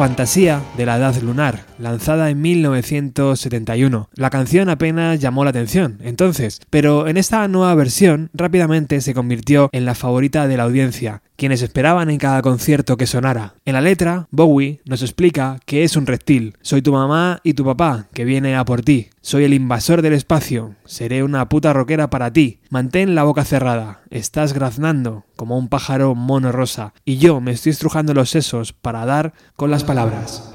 Fantasía 0.00 0.62
de 0.78 0.86
la 0.86 0.96
Edad 0.96 1.14
Lunar, 1.20 1.66
lanzada 1.78 2.30
en 2.30 2.40
1971. 2.40 4.08
La 4.14 4.30
canción 4.30 4.70
apenas 4.70 5.20
llamó 5.20 5.44
la 5.44 5.50
atención 5.50 5.98
entonces, 6.00 6.62
pero 6.70 7.06
en 7.06 7.18
esta 7.18 7.46
nueva 7.48 7.74
versión 7.74 8.30
rápidamente 8.32 9.02
se 9.02 9.12
convirtió 9.12 9.68
en 9.72 9.84
la 9.84 9.94
favorita 9.94 10.48
de 10.48 10.56
la 10.56 10.62
audiencia, 10.62 11.20
quienes 11.40 11.62
esperaban 11.62 12.10
en 12.10 12.18
cada 12.18 12.42
concierto 12.42 12.98
que 12.98 13.06
sonara. 13.06 13.54
En 13.64 13.72
la 13.72 13.80
letra, 13.80 14.28
Bowie 14.30 14.82
nos 14.84 15.00
explica 15.00 15.58
que 15.64 15.84
es 15.84 15.96
un 15.96 16.04
reptil. 16.06 16.58
Soy 16.60 16.82
tu 16.82 16.92
mamá 16.92 17.40
y 17.42 17.54
tu 17.54 17.64
papá, 17.64 18.08
que 18.12 18.26
viene 18.26 18.56
a 18.56 18.66
por 18.66 18.82
ti. 18.82 19.08
Soy 19.22 19.44
el 19.44 19.54
invasor 19.54 20.02
del 20.02 20.12
espacio. 20.12 20.74
Seré 20.84 21.22
una 21.22 21.48
puta 21.48 21.72
rockera 21.72 22.10
para 22.10 22.30
ti. 22.30 22.60
Mantén 22.68 23.14
la 23.14 23.22
boca 23.22 23.46
cerrada. 23.46 24.02
Estás 24.10 24.52
graznando 24.52 25.24
como 25.34 25.56
un 25.56 25.68
pájaro 25.68 26.14
mono 26.14 26.52
rosa. 26.52 26.92
Y 27.06 27.16
yo 27.16 27.40
me 27.40 27.52
estoy 27.52 27.70
estrujando 27.70 28.12
los 28.12 28.28
sesos 28.28 28.74
para 28.74 29.06
dar 29.06 29.32
con 29.56 29.70
las 29.70 29.82
palabras. 29.82 30.50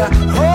oh 0.00 0.47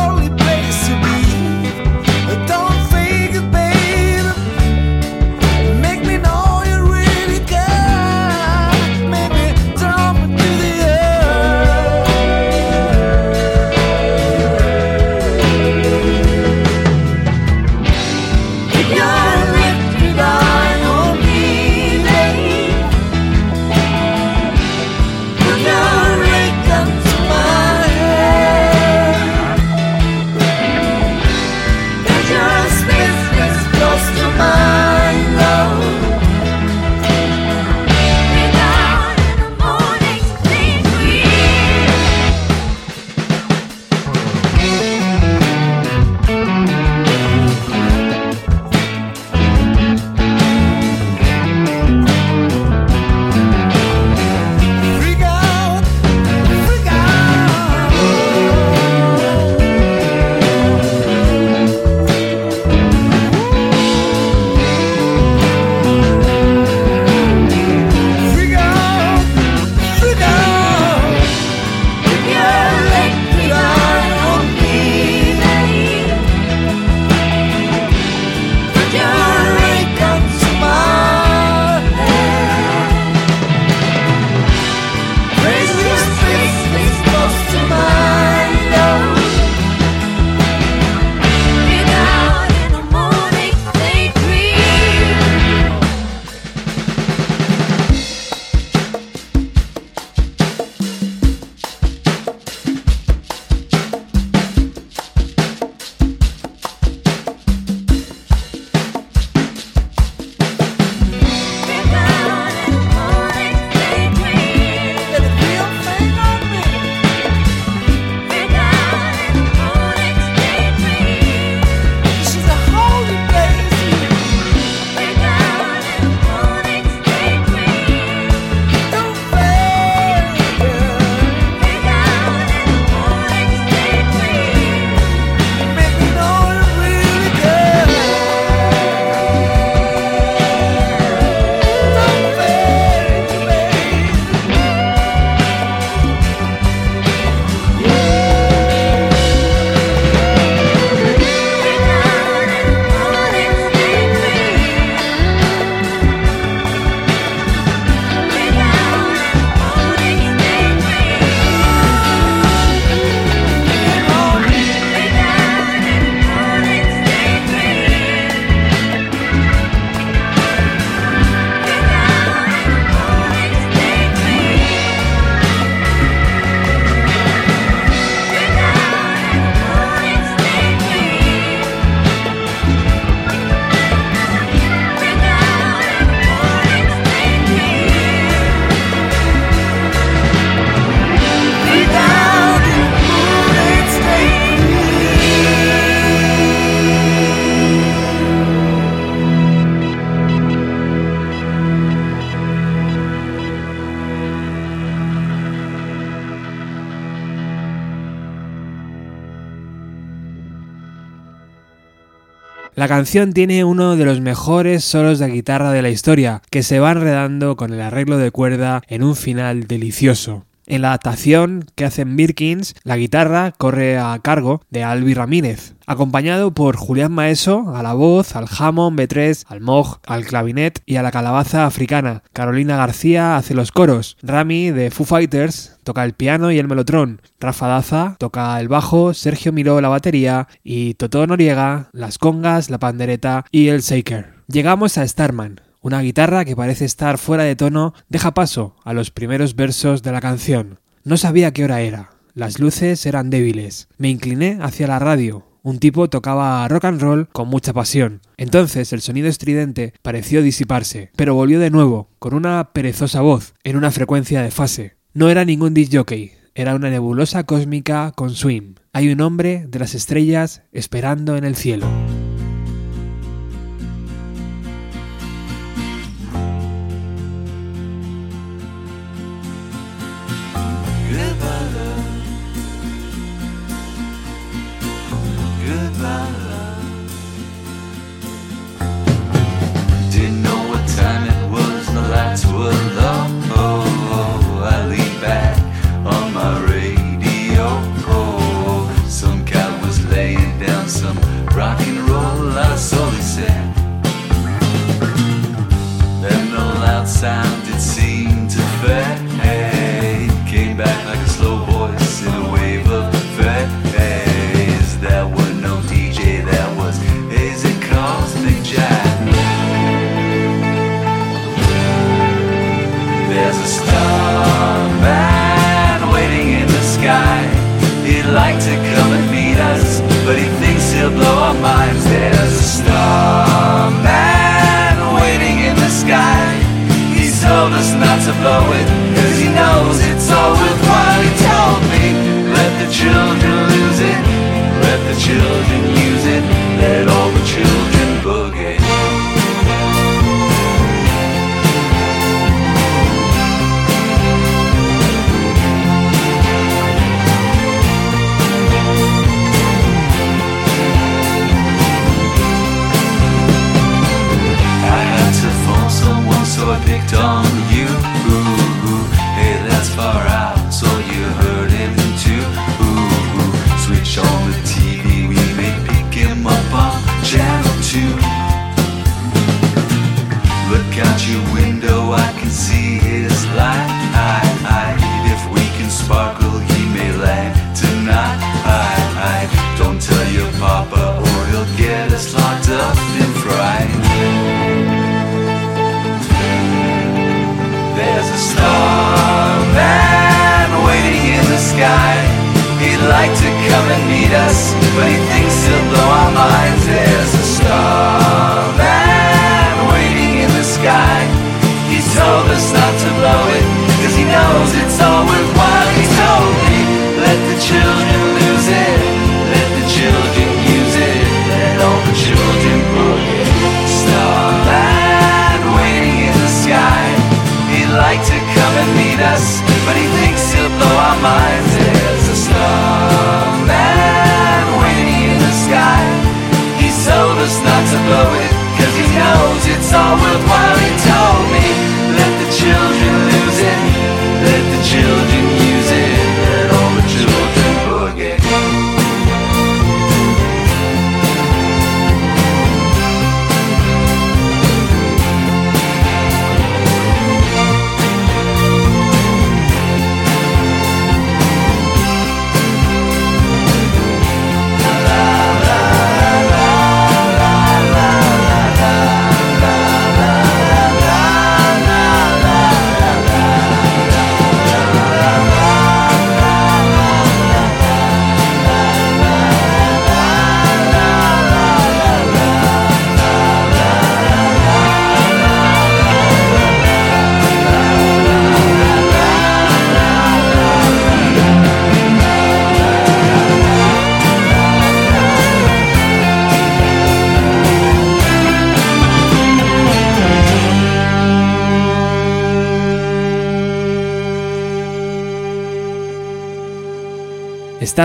La 212.83 212.89
canción 212.89 213.31
tiene 213.31 213.63
uno 213.63 213.95
de 213.95 214.03
los 214.03 214.19
mejores 214.19 214.83
solos 214.83 215.17
de 215.17 215.29
guitarra 215.29 215.71
de 215.71 215.81
la 215.81 215.89
historia, 215.89 216.41
que 216.49 216.63
se 216.63 216.81
va 216.81 216.91
enredando 216.91 217.55
con 217.55 217.71
el 217.71 217.79
arreglo 217.79 218.17
de 218.17 218.29
cuerda 218.29 218.81
en 218.89 219.03
un 219.03 219.15
final 219.15 219.67
delicioso. 219.67 220.43
En 220.65 220.81
la 220.81 220.89
adaptación 220.89 221.65
que 221.75 221.85
hacen 221.85 222.15
Birkins, 222.15 222.75
la 222.83 222.97
guitarra 222.97 223.53
corre 223.57 223.97
a 223.97 224.17
cargo 224.21 224.61
de 224.69 224.83
Albi 224.83 225.13
Ramírez, 225.13 225.75
acompañado 225.85 226.53
por 226.53 226.77
Julián 226.77 227.11
Maeso 227.11 227.75
a 227.75 227.83
la 227.83 227.93
voz, 227.93 228.35
al 228.35 228.47
Hammond 228.49 228.97
B3, 228.97 229.45
al 229.49 229.61
Moog, 229.61 229.99
al 230.05 230.25
clavinet 230.25 230.81
y 230.85 230.95
a 230.95 231.03
la 231.03 231.11
calabaza 231.11 231.65
africana. 231.65 232.23
Carolina 232.31 232.77
García 232.77 233.35
hace 233.35 233.53
los 233.53 233.71
coros. 233.71 234.17
Rami 234.21 234.71
de 234.71 234.89
Foo 234.89 235.05
Fighters 235.05 235.77
toca 235.83 236.05
el 236.05 236.13
piano 236.13 236.51
y 236.51 236.59
el 236.59 236.67
melotron. 236.67 237.21
Rafa 237.39 237.67
Daza 237.67 238.15
toca 238.17 238.59
el 238.59 238.69
bajo, 238.69 239.13
Sergio 239.13 239.51
Miró 239.51 239.81
la 239.81 239.89
batería 239.89 240.47
y 240.63 240.93
Totó 240.93 241.27
Noriega 241.27 241.89
las 241.91 242.17
congas, 242.17 242.69
la 242.69 242.79
pandereta 242.79 243.45
y 243.51 243.67
el 243.67 243.81
shaker. 243.81 244.33
Llegamos 244.47 244.97
a 244.97 245.07
Starman, 245.07 245.61
una 245.83 246.01
guitarra 246.01 246.45
que 246.45 246.55
parece 246.55 246.85
estar 246.85 247.17
fuera 247.17 247.43
de 247.43 247.57
tono 247.57 247.93
deja 248.07 248.33
paso 248.33 248.77
a 248.85 248.93
los 248.93 249.11
primeros 249.11 249.55
versos 249.55 250.01
de 250.01 250.13
la 250.13 250.21
canción. 250.21 250.79
No 251.03 251.17
sabía 251.17 251.51
qué 251.51 251.65
hora 251.65 251.81
era. 251.81 252.11
Las 252.33 252.57
luces 252.57 253.05
eran 253.05 253.29
débiles. 253.29 253.89
Me 253.97 254.09
incliné 254.09 254.57
hacia 254.61 254.87
la 254.87 254.97
radio. 254.97 255.45
Un 255.61 255.79
tipo 255.79 256.09
tocaba 256.09 256.65
rock 256.69 256.85
and 256.85 257.01
roll 257.01 257.27
con 257.27 257.49
mucha 257.49 257.73
pasión. 257.73 258.21
Entonces 258.37 258.93
el 258.93 259.01
sonido 259.01 259.27
estridente 259.27 259.93
pareció 260.01 260.41
disiparse, 260.41 261.11
pero 261.17 261.35
volvió 261.35 261.59
de 261.59 261.69
nuevo, 261.69 262.09
con 262.17 262.33
una 262.33 262.71
perezosa 262.71 263.19
voz, 263.19 263.53
en 263.65 263.75
una 263.75 263.91
frecuencia 263.91 264.41
de 264.41 264.51
fase. 264.51 264.95
No 265.13 265.29
era 265.29 265.43
ningún 265.43 265.73
disc 265.73 265.93
jockey, 265.93 266.31
era 266.55 266.75
una 266.75 266.89
nebulosa 266.89 267.43
cósmica 267.43 268.13
con 268.15 268.29
swing. 268.29 268.75
Hay 268.93 269.09
un 269.09 269.19
hombre 269.19 269.65
de 269.67 269.79
las 269.79 269.95
estrellas 269.95 270.63
esperando 270.71 271.35
en 271.35 271.43
el 271.43 271.57
cielo. 271.57 271.87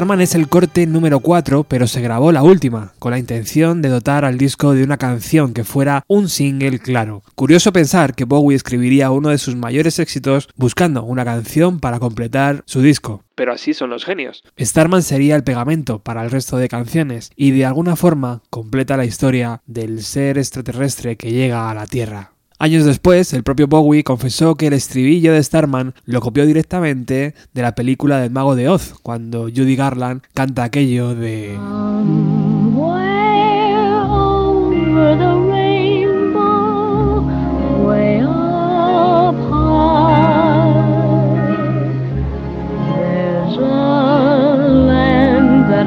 Starman 0.09 0.23
es 0.23 0.35
el 0.35 0.49
corte 0.49 0.87
número 0.87 1.21
4, 1.21 1.65
pero 1.65 1.87
se 1.87 2.01
grabó 2.01 2.33
la 2.33 2.43
última, 2.43 2.95
con 2.99 3.11
la 3.11 3.19
intención 3.19 3.83
de 3.83 3.91
dotar 3.91 4.25
al 4.25 4.39
disco 4.39 4.73
de 4.73 4.83
una 4.83 4.97
canción 4.97 5.53
que 5.53 5.65
fuera 5.65 6.03
un 6.09 6.31
single 6.31 6.79
claro. 6.79 7.23
Curioso 7.35 7.75
pensar 7.75 8.15
que 8.15 8.25
Bowie 8.25 8.57
escribiría 8.57 9.11
uno 9.11 9.29
de 9.29 9.37
sus 9.37 9.55
mayores 9.55 9.99
éxitos 9.99 10.49
buscando 10.57 11.05
una 11.05 11.27
canción 11.27 11.79
para 11.79 11.99
completar 11.99 12.63
su 12.65 12.81
disco. 12.81 13.23
Pero 13.35 13.53
así 13.53 13.75
son 13.75 13.91
los 13.91 14.07
genios. 14.07 14.45
Starman 14.59 15.03
sería 15.03 15.37
el 15.37 15.45
pegamento 15.45 15.99
para 15.99 16.25
el 16.25 16.31
resto 16.31 16.57
de 16.57 16.71
canciones 16.71 17.31
y 17.37 17.51
de 17.51 17.67
alguna 17.67 17.95
forma 17.95 18.41
completa 18.49 18.97
la 18.97 19.05
historia 19.05 19.61
del 19.67 20.03
ser 20.03 20.39
extraterrestre 20.39 21.19
que 21.19 21.33
llega 21.33 21.69
a 21.69 21.75
la 21.75 21.87
Tierra. 21.87 22.33
Años 22.61 22.85
después, 22.85 23.33
el 23.35 23.45
propio 23.45 23.69
Bowie 23.69 24.03
confesó 24.03 24.57
que 24.57 24.67
el 24.67 24.73
estribillo 24.73 25.33
de 25.33 25.41
Starman 25.41 25.95
lo 26.05 26.21
copió 26.21 26.45
directamente 26.45 27.35
de 27.55 27.63
la 27.63 27.77
película 27.77 28.19
del 28.19 28.33
Mago 28.33 28.57
de 28.57 28.69
Oz, 28.69 28.95
cuando 29.01 29.43
Judy 29.43 29.77
Garland 29.77 30.23
canta 30.35 30.65
aquello 30.65 31.15
de... 31.15 31.57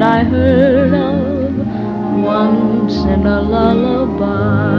I 0.04 0.24
heard 0.24 0.94
of 0.94 1.54
once 2.24 2.96
in 2.96 3.26
a 3.26 3.40
lullaby. 3.40 4.71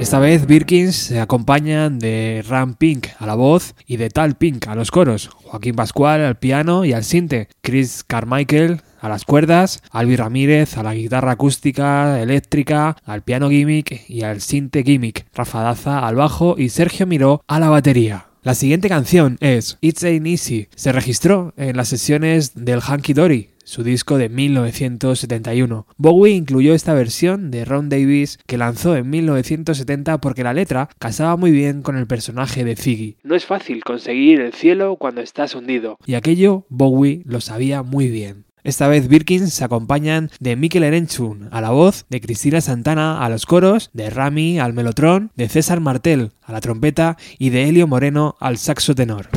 Esta 0.00 0.18
vez 0.18 0.46
Birkins 0.46 0.96
se 0.96 1.20
acompañan 1.20 1.98
de 1.98 2.42
Ram 2.48 2.72
Pink 2.72 3.08
a 3.18 3.26
la 3.26 3.34
voz 3.34 3.74
y 3.86 3.98
de 3.98 4.08
Tal 4.08 4.34
Pink 4.34 4.66
a 4.66 4.74
los 4.74 4.90
coros, 4.90 5.28
Joaquín 5.28 5.76
Pascual 5.76 6.24
al 6.24 6.38
piano 6.38 6.86
y 6.86 6.94
al 6.94 7.04
sinte, 7.04 7.48
Chris 7.60 8.02
Carmichael 8.02 8.80
a 8.98 9.10
las 9.10 9.26
cuerdas, 9.26 9.82
Albi 9.90 10.16
Ramírez 10.16 10.78
a 10.78 10.82
la 10.82 10.94
guitarra 10.94 11.32
acústica, 11.32 12.18
eléctrica, 12.18 12.96
al 13.04 13.20
piano 13.20 13.50
gimmick 13.50 14.08
y 14.08 14.22
al 14.22 14.40
sinte 14.40 14.84
gimmick, 14.84 15.26
Rafa 15.34 15.60
Daza 15.60 16.06
al 16.06 16.16
bajo 16.16 16.54
y 16.56 16.70
Sergio 16.70 17.06
Miró 17.06 17.44
a 17.46 17.60
la 17.60 17.68
batería. 17.68 18.24
La 18.42 18.54
siguiente 18.54 18.88
canción 18.88 19.36
es 19.40 19.76
It's 19.82 20.02
Ain't 20.02 20.26
Easy. 20.26 20.68
Se 20.74 20.92
registró 20.92 21.52
en 21.58 21.76
las 21.76 21.88
sesiones 21.88 22.52
del 22.54 22.80
Hanky 22.80 23.12
Dory, 23.12 23.50
su 23.70 23.84
disco 23.84 24.18
de 24.18 24.28
1971. 24.28 25.86
Bowie 25.96 26.34
incluyó 26.34 26.74
esta 26.74 26.92
versión 26.92 27.52
de 27.52 27.64
Ron 27.64 27.88
Davis 27.88 28.38
que 28.46 28.58
lanzó 28.58 28.96
en 28.96 29.08
1970 29.08 30.20
porque 30.20 30.42
la 30.42 30.52
letra 30.52 30.88
casaba 30.98 31.36
muy 31.36 31.52
bien 31.52 31.82
con 31.82 31.96
el 31.96 32.08
personaje 32.08 32.64
de 32.64 32.74
Ziggy. 32.74 33.16
No 33.22 33.36
es 33.36 33.46
fácil 33.46 33.84
conseguir 33.84 34.40
el 34.40 34.52
cielo 34.52 34.96
cuando 34.96 35.20
estás 35.20 35.54
hundido, 35.54 35.98
y 36.04 36.14
aquello 36.14 36.66
Bowie 36.68 37.22
lo 37.24 37.40
sabía 37.40 37.84
muy 37.84 38.08
bien. 38.08 38.44
Esta 38.64 38.88
vez 38.88 39.08
Birkins 39.08 39.54
se 39.54 39.64
acompañan 39.64 40.30
de 40.40 40.56
Mikel 40.56 40.82
Erenchun 40.82 41.48
a 41.52 41.60
la 41.60 41.70
voz, 41.70 42.04
de 42.10 42.20
Cristina 42.20 42.60
Santana 42.60 43.24
a 43.24 43.28
los 43.30 43.46
coros, 43.46 43.90
de 43.94 44.10
Rami 44.10 44.58
al 44.58 44.72
melotron, 44.72 45.30
de 45.36 45.48
César 45.48 45.80
Martel 45.80 46.32
a 46.42 46.52
la 46.52 46.60
trompeta 46.60 47.16
y 47.38 47.50
de 47.50 47.68
Helio 47.68 47.86
Moreno 47.86 48.36
al 48.40 48.58
saxo 48.58 48.94
tenor. 48.94 49.28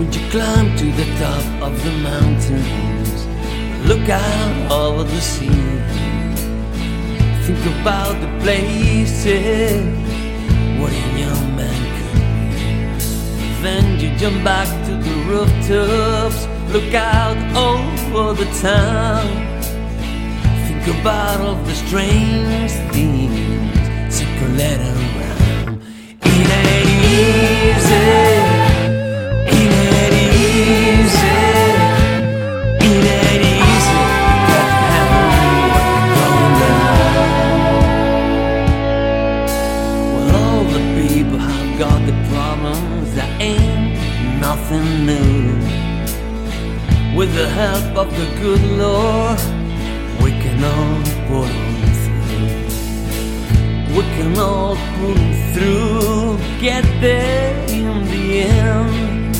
When 0.00 0.10
you 0.14 0.30
climb 0.30 0.74
to 0.78 0.86
the 0.92 1.04
top 1.20 1.44
of 1.60 1.84
the 1.84 1.92
mountains, 2.00 3.26
look 3.86 4.08
out 4.08 4.72
over 4.72 5.04
the 5.04 5.20
sea. 5.20 5.50
Think 7.44 7.62
about 7.82 8.18
the 8.22 8.30
places 8.40 9.84
what 10.80 10.90
a 10.90 11.04
young 11.20 11.54
man 11.54 11.80
could 11.96 12.14
be. 12.56 13.62
Then 13.62 14.00
you 14.00 14.16
jump 14.16 14.42
back 14.42 14.68
to 14.86 14.92
the 15.06 15.14
rooftops, 15.28 16.46
look 16.72 16.94
out 16.94 17.36
over 17.54 18.32
the 18.42 18.50
town. 18.62 19.28
Think 20.66 20.98
about 20.98 21.42
all 21.42 21.56
the 21.56 21.74
strange 21.74 22.72
things 22.94 24.16
circulating 24.16 24.96
around. 25.12 25.82
It 26.22 26.48
ain't 26.64 27.76
easy. 27.76 28.39
With 47.20 47.34
the 47.34 47.50
help 47.50 47.98
of 47.98 48.08
the 48.16 48.24
good 48.40 48.62
Lord, 48.78 49.38
we 50.22 50.30
can 50.40 50.64
all 50.64 51.02
pull 51.28 51.52
through. 52.00 52.46
We 53.94 54.02
can 54.16 54.38
all 54.38 54.74
pull 54.96 55.20
through, 55.52 56.38
get 56.58 56.84
there 57.02 57.52
in 57.68 58.06
the 58.06 58.40
end. 58.40 59.36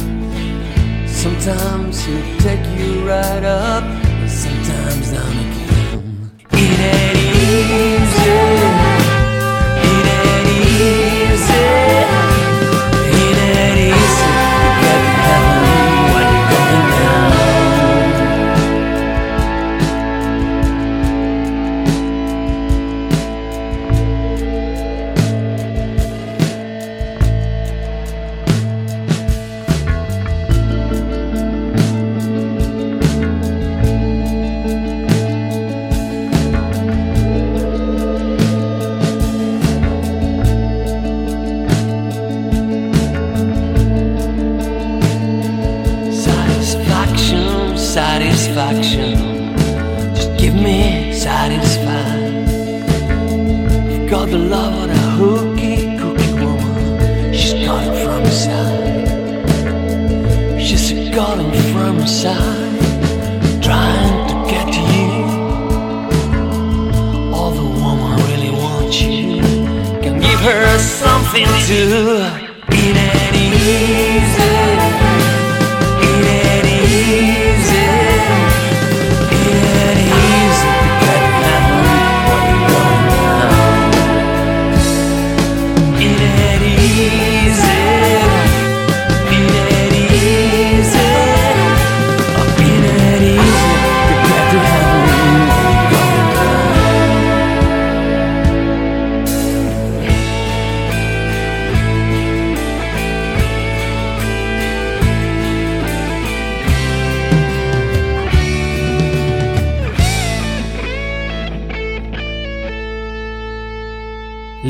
Sometimes 1.09 2.05
he'll 2.05 2.39
take 2.41 2.67
you 2.79 3.09
right 3.09 3.45
up, 3.45 3.85
sometimes 4.29 5.13
down 5.13 5.39
again. 5.47 6.31
It 6.53 6.81
ain't 6.81 7.17
easy. 8.85 8.90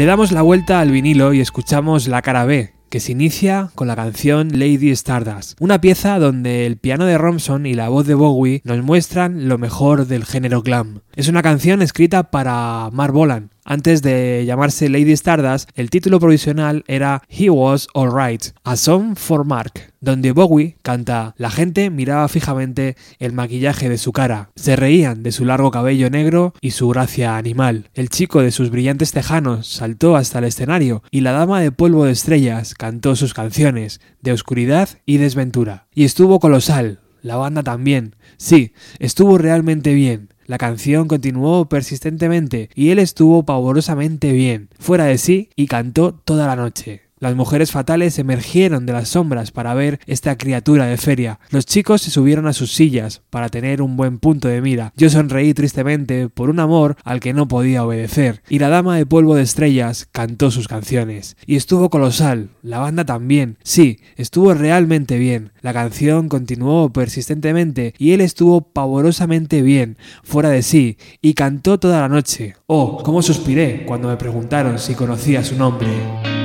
Le 0.01 0.07
damos 0.07 0.33
la 0.33 0.41
vuelta 0.41 0.81
al 0.81 0.91
vinilo 0.91 1.35
y 1.35 1.41
escuchamos 1.43 2.09
la 2.09 2.23
cara 2.23 2.47
B, 2.47 2.73
que 2.89 3.01
se 3.01 3.13
inicia 3.13 3.69
con 3.75 3.87
la 3.87 3.97
canción 3.97 4.49
Lady 4.59 4.89
Stardust, 4.93 5.61
una 5.61 5.83
pieza 5.83 6.19
donde 6.19 6.65
el 6.65 6.79
piano 6.79 7.05
de 7.05 7.19
Romson 7.19 7.67
y 7.67 7.75
la 7.75 7.91
voz 7.91 8.07
de 8.07 8.15
Bowie 8.15 8.63
nos 8.65 8.83
muestran 8.83 9.47
lo 9.47 9.59
mejor 9.59 10.07
del 10.07 10.25
género 10.25 10.63
glam. 10.63 11.03
Es 11.17 11.27
una 11.27 11.43
canción 11.43 11.83
escrita 11.83 12.31
para 12.31 12.89
Mark 12.93 13.13
Bolan, 13.13 13.51
Antes 13.65 14.01
de 14.01 14.45
llamarse 14.47 14.89
Lady 14.89 15.11
Stardust, 15.13 15.69
el 15.75 15.91
título 15.91 16.21
provisional 16.21 16.85
era 16.87 17.23
He 17.29 17.51
Was 17.51 17.89
Alright, 17.95 18.53
A 18.63 18.77
Song 18.77 19.17
for 19.17 19.45
Mark, 19.45 19.93
donde 20.01 20.31
Bowie 20.31 20.77
canta 20.83 21.35
La 21.37 21.51
gente 21.51 21.91
miraba 21.91 22.29
fijamente 22.29 22.97
el 23.19 23.33
maquillaje 23.33 23.89
de 23.89 23.99
su 23.99 24.13
cara, 24.13 24.51
se 24.55 24.77
reían 24.77 25.25
de 25.25 25.33
su 25.33 25.45
largo 25.45 25.73
cabello 25.73 26.11
negro 26.11 26.55
y 26.61 26.71
su 26.71 26.89
gracia 26.89 27.37
animal. 27.37 27.91
El 27.95 28.09
chico 28.09 28.41
de 28.41 28.53
sus 28.53 28.71
brillantes 28.71 29.11
tejanos 29.11 29.67
saltó 29.67 30.15
hasta 30.17 30.39
el 30.39 30.45
escenario 30.45 31.03
y 31.11 31.23
la 31.23 31.33
dama 31.33 31.61
de 31.61 31.73
polvo 31.73 32.05
de 32.05 32.13
estrellas 32.13 32.75
cantó 32.75 33.17
sus 33.17 33.35
canciones 33.35 34.01
de 34.23 34.33
oscuridad 34.33 34.89
y 35.07 35.17
desventura. 35.17 35.87
Y 35.93 36.05
estuvo 36.05 36.39
colosal, 36.39 37.01
la 37.23 37.37
banda 37.37 37.65
también. 37.65 38.15
Sí, 38.37 38.73
estuvo 39.01 39.39
realmente 39.39 39.93
bien. 39.93 40.29
La 40.51 40.59
canción 40.59 41.07
continuó 41.07 41.69
persistentemente 41.69 42.71
y 42.75 42.91
él 42.91 42.99
estuvo 42.99 43.45
pavorosamente 43.45 44.33
bien, 44.33 44.69
fuera 44.81 45.05
de 45.05 45.17
sí, 45.17 45.51
y 45.55 45.69
cantó 45.69 46.13
toda 46.13 46.49
la 46.49 46.57
noche. 46.57 47.10
Las 47.21 47.37
mujeres 47.37 47.71
fatales 47.71 48.19
emergieron 48.19 48.87
de 48.87 48.95
las 48.95 49.11
sombras 49.11 49.51
para 49.51 49.75
ver 49.75 50.01
esta 50.07 50.39
criatura 50.39 50.87
de 50.87 50.97
feria. 50.97 51.39
Los 51.51 51.67
chicos 51.67 52.01
se 52.01 52.11
subieron 52.11 52.47
a 52.47 52.55
sus 52.55 52.73
sillas 52.73 53.21
para 53.29 53.51
tener 53.51 53.83
un 53.83 53.99
buen 53.99 54.19
punto 54.19 54.49
de 54.49 54.63
mira. 54.63 54.95
Yo 54.97 55.11
sonreí 55.11 55.53
tristemente 55.53 56.31
por 56.31 56.49
un 56.49 56.61
amor 56.61 56.97
al 57.05 57.21
que 57.21 57.35
no 57.35 57.47
podía 57.47 57.85
obedecer. 57.85 58.43
Y 58.49 58.59
la 58.59 58.71
dama 58.71 58.97
de 58.97 59.05
polvo 59.05 59.35
de 59.35 59.43
estrellas 59.43 60.09
cantó 60.11 60.51
sus 60.51 60.67
canciones. 60.67 61.37
Y 61.45 61.57
estuvo 61.57 61.91
colosal. 61.91 62.49
La 62.63 62.79
banda 62.79 63.05
también. 63.05 63.59
Sí, 63.63 64.01
estuvo 64.17 64.55
realmente 64.55 65.19
bien. 65.19 65.53
La 65.61 65.75
canción 65.75 66.31
continuó 66.31 66.91
persistentemente 66.91 67.93
y 67.99 68.13
él 68.13 68.23
estuvo 68.23 68.63
pavorosamente 68.63 69.61
bien, 69.61 69.99
fuera 70.23 70.49
de 70.49 70.63
sí, 70.63 70.97
y 71.21 71.35
cantó 71.35 71.79
toda 71.79 72.01
la 72.01 72.09
noche. 72.09 72.57
Oh, 72.67 73.03
cómo 73.03 73.21
suspiré 73.21 73.85
cuando 73.85 74.09
me 74.09 74.17
preguntaron 74.17 74.79
si 74.79 74.95
conocía 74.95 75.45
su 75.45 75.57
nombre. 75.57 76.40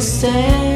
stay. 0.00 0.69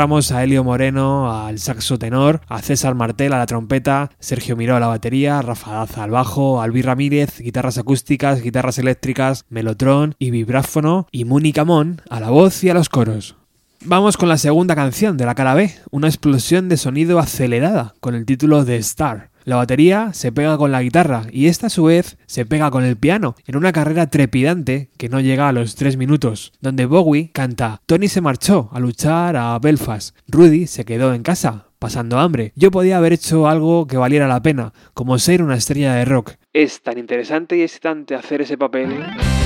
A 0.00 0.42
Helio 0.42 0.64
Moreno 0.64 1.30
al 1.30 1.58
saxo 1.58 1.98
tenor, 1.98 2.40
a 2.48 2.62
César 2.62 2.94
Martel 2.94 3.34
a 3.34 3.38
la 3.38 3.44
trompeta, 3.44 4.10
Sergio 4.18 4.56
Miró 4.56 4.74
a 4.74 4.80
la 4.80 4.86
batería, 4.86 5.42
Rafa 5.42 5.72
Daza 5.72 6.04
al 6.04 6.10
bajo, 6.10 6.62
Albi 6.62 6.80
Ramírez, 6.80 7.38
guitarras 7.38 7.76
acústicas, 7.76 8.40
guitarras 8.40 8.78
eléctricas, 8.78 9.44
melotrón 9.50 10.14
y 10.18 10.30
vibráfono, 10.30 11.06
y 11.12 11.26
Muni 11.26 11.52
Camón 11.52 12.00
a 12.08 12.18
la 12.18 12.30
voz 12.30 12.64
y 12.64 12.70
a 12.70 12.74
los 12.74 12.88
coros. 12.88 13.36
Vamos 13.84 14.16
con 14.16 14.30
la 14.30 14.38
segunda 14.38 14.74
canción 14.74 15.18
de 15.18 15.26
la 15.26 15.34
cara 15.34 15.52
B, 15.52 15.70
una 15.90 16.08
explosión 16.08 16.70
de 16.70 16.78
sonido 16.78 17.18
acelerada 17.18 17.92
con 18.00 18.14
el 18.14 18.24
título 18.24 18.64
de 18.64 18.76
Star. 18.76 19.28
La 19.44 19.56
batería 19.56 20.12
se 20.12 20.32
pega 20.32 20.58
con 20.58 20.72
la 20.72 20.82
guitarra 20.82 21.24
y 21.32 21.46
esta 21.46 21.68
a 21.68 21.70
su 21.70 21.84
vez 21.84 22.18
se 22.26 22.46
pega 22.46 22.70
con 22.70 22.84
el 22.84 22.96
piano 22.96 23.34
en 23.46 23.56
una 23.56 23.72
carrera 23.72 24.08
trepidante 24.08 24.90
que 24.96 25.08
no 25.08 25.20
llega 25.20 25.48
a 25.48 25.52
los 25.52 25.74
3 25.74 25.96
minutos, 25.96 26.52
donde 26.60 26.86
Bowie 26.86 27.30
canta 27.32 27.80
Tony 27.86 28.08
se 28.08 28.20
marchó 28.20 28.68
a 28.72 28.80
luchar 28.80 29.36
a 29.36 29.58
Belfast, 29.58 30.16
Rudy 30.28 30.66
se 30.66 30.84
quedó 30.84 31.14
en 31.14 31.22
casa 31.22 31.66
pasando 31.78 32.18
hambre. 32.18 32.52
Yo 32.54 32.70
podía 32.70 32.98
haber 32.98 33.14
hecho 33.14 33.48
algo 33.48 33.86
que 33.86 33.96
valiera 33.96 34.28
la 34.28 34.42
pena, 34.42 34.72
como 34.92 35.18
ser 35.18 35.42
una 35.42 35.56
estrella 35.56 35.94
de 35.94 36.04
rock. 36.04 36.34
Es 36.52 36.82
tan 36.82 36.98
interesante 36.98 37.56
y 37.56 37.62
excitante 37.62 38.14
hacer 38.14 38.42
ese 38.42 38.58
papel. 38.58 38.90
roll 38.90 39.39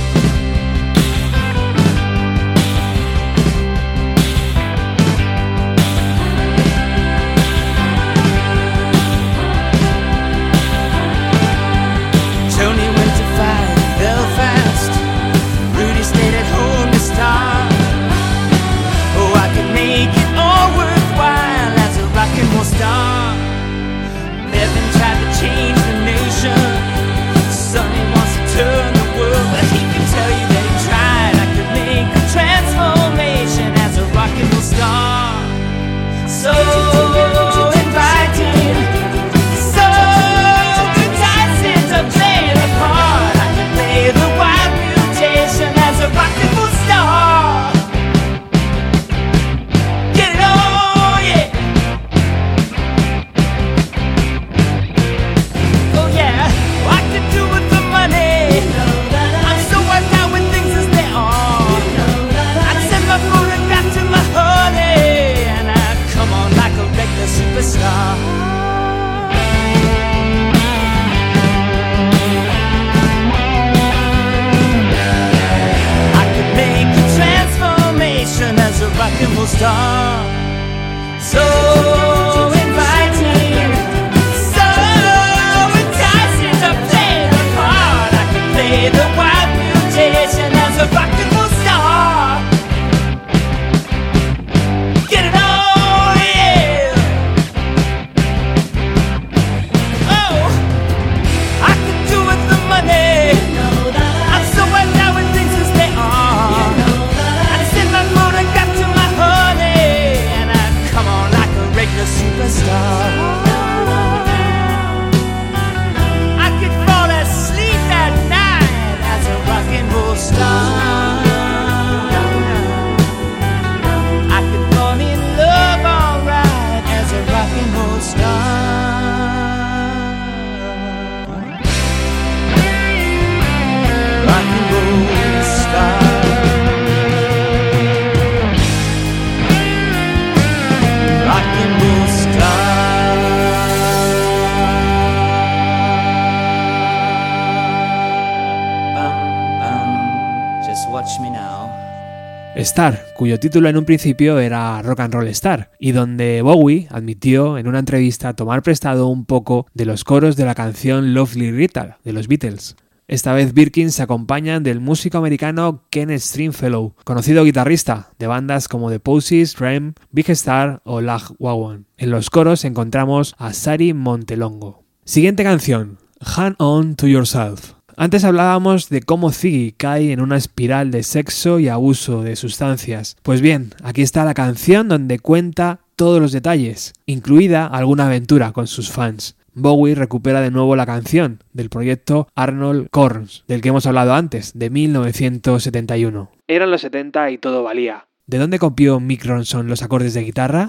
título 153.45 153.69
en 153.69 153.77
un 153.77 153.85
principio 153.85 154.39
era 154.39 154.81
Rock 154.81 155.01
and 155.01 155.13
Roll 155.13 155.29
Star, 155.29 155.71
y 155.79 155.93
donde 155.93 156.41
Bowie 156.41 156.89
admitió 156.91 157.59
en 157.59 157.69
una 157.69 157.79
entrevista 157.79 158.33
tomar 158.33 158.63
prestado 158.63 159.09
un 159.09 159.27
poco 159.27 159.67
de 159.75 159.85
los 159.85 160.03
coros 160.03 160.37
de 160.37 160.47
la 160.47 160.55
canción 160.55 161.13
Lovely 161.13 161.53
Rita 161.53 161.99
de 162.05 162.15
los 162.15 162.27
Beatles. 162.27 162.75
Esta 163.07 163.35
vez 163.35 163.53
Birkin 163.53 163.93
se 163.93 164.03
acompañan 164.03 164.63
del 164.63 164.81
músico 164.81 165.19
americano 165.19 165.85
Ken 165.91 166.09
Stringfellow, 166.19 166.95
conocido 167.05 167.45
guitarrista 167.45 168.13
de 168.19 168.29
bandas 168.29 168.67
como 168.67 168.91
The 168.91 169.01
Posies, 169.01 169.59
Rem, 169.59 169.93
Big 170.11 170.31
Star 170.31 170.81
o 170.85 171.03
Lag 171.03 171.25
Wagon. 171.39 171.87
En 171.99 172.11
los 172.11 172.31
coros 172.31 172.65
encontramos 172.65 173.35
a 173.37 173.53
Sari 173.53 173.93
Montelongo. 173.93 174.85
Siguiente 175.05 175.45
canción, 175.45 175.99
Hand 176.19 176.57
On 176.59 176.97
To 176.97 177.07
Yourself. 177.07 177.75
Antes 177.97 178.25
hablábamos 178.25 178.89
de 178.89 179.03
cómo 179.03 179.31
Ziggy 179.31 179.73
cae 179.73 180.13
en 180.13 180.21
una 180.21 180.37
espiral 180.37 180.91
de 180.91 181.05
sexo 181.05 181.61
y 181.61 181.69
abuso 181.69 182.23
de 182.23 182.35
sustancias. 182.35 183.17
Pues 183.23 183.41
bien, 183.41 183.73
aquí 183.85 184.03
está 184.03 184.25
la 184.25 184.35
canción 184.35 184.89
donde 184.89 185.21
cuenta 185.21 185.81
todos 185.95 186.21
los 186.21 186.33
detalles, 186.33 186.93
incluida 187.07 187.67
alguna 187.67 188.07
aventura 188.07 188.53
con 188.53 188.67
sus 188.67 188.91
fans. 188.91 189.37
Bowie 189.53 189.95
recupera 189.95 190.41
de 190.41 190.51
nuevo 190.51 190.75
la 190.75 190.87
canción 190.87 191.45
del 191.53 191.71
proyecto 191.71 192.27
Arnold 192.35 192.89
Corns, 192.91 193.45
del 193.47 193.61
que 193.61 193.69
hemos 193.69 193.87
hablado 193.87 194.15
antes, 194.15 194.59
de 194.59 194.71
1971. 194.71 196.33
Eran 196.49 196.73
los 196.73 196.81
70 196.81 197.31
y 197.31 197.39
todo 197.39 197.63
valía. 197.63 198.09
¿De 198.27 198.39
dónde 198.39 198.59
copió 198.59 198.99
Mick 198.99 199.25
Ronson 199.25 199.69
los 199.69 199.83
acordes 199.83 200.15
de 200.15 200.23
guitarra? 200.23 200.67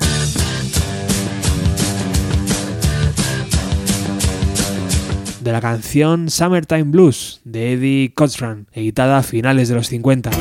De 5.45 5.51
la 5.51 5.61
canción 5.61 6.31
Summertime 6.31 6.85
Blues 6.85 7.39
de 7.43 7.73
Eddie 7.73 8.13
Cochran, 8.15 8.65
editada 8.73 9.19
a 9.19 9.23
finales 9.23 9.69
de 9.69 9.75
los 9.75 9.87
50. 9.87 10.31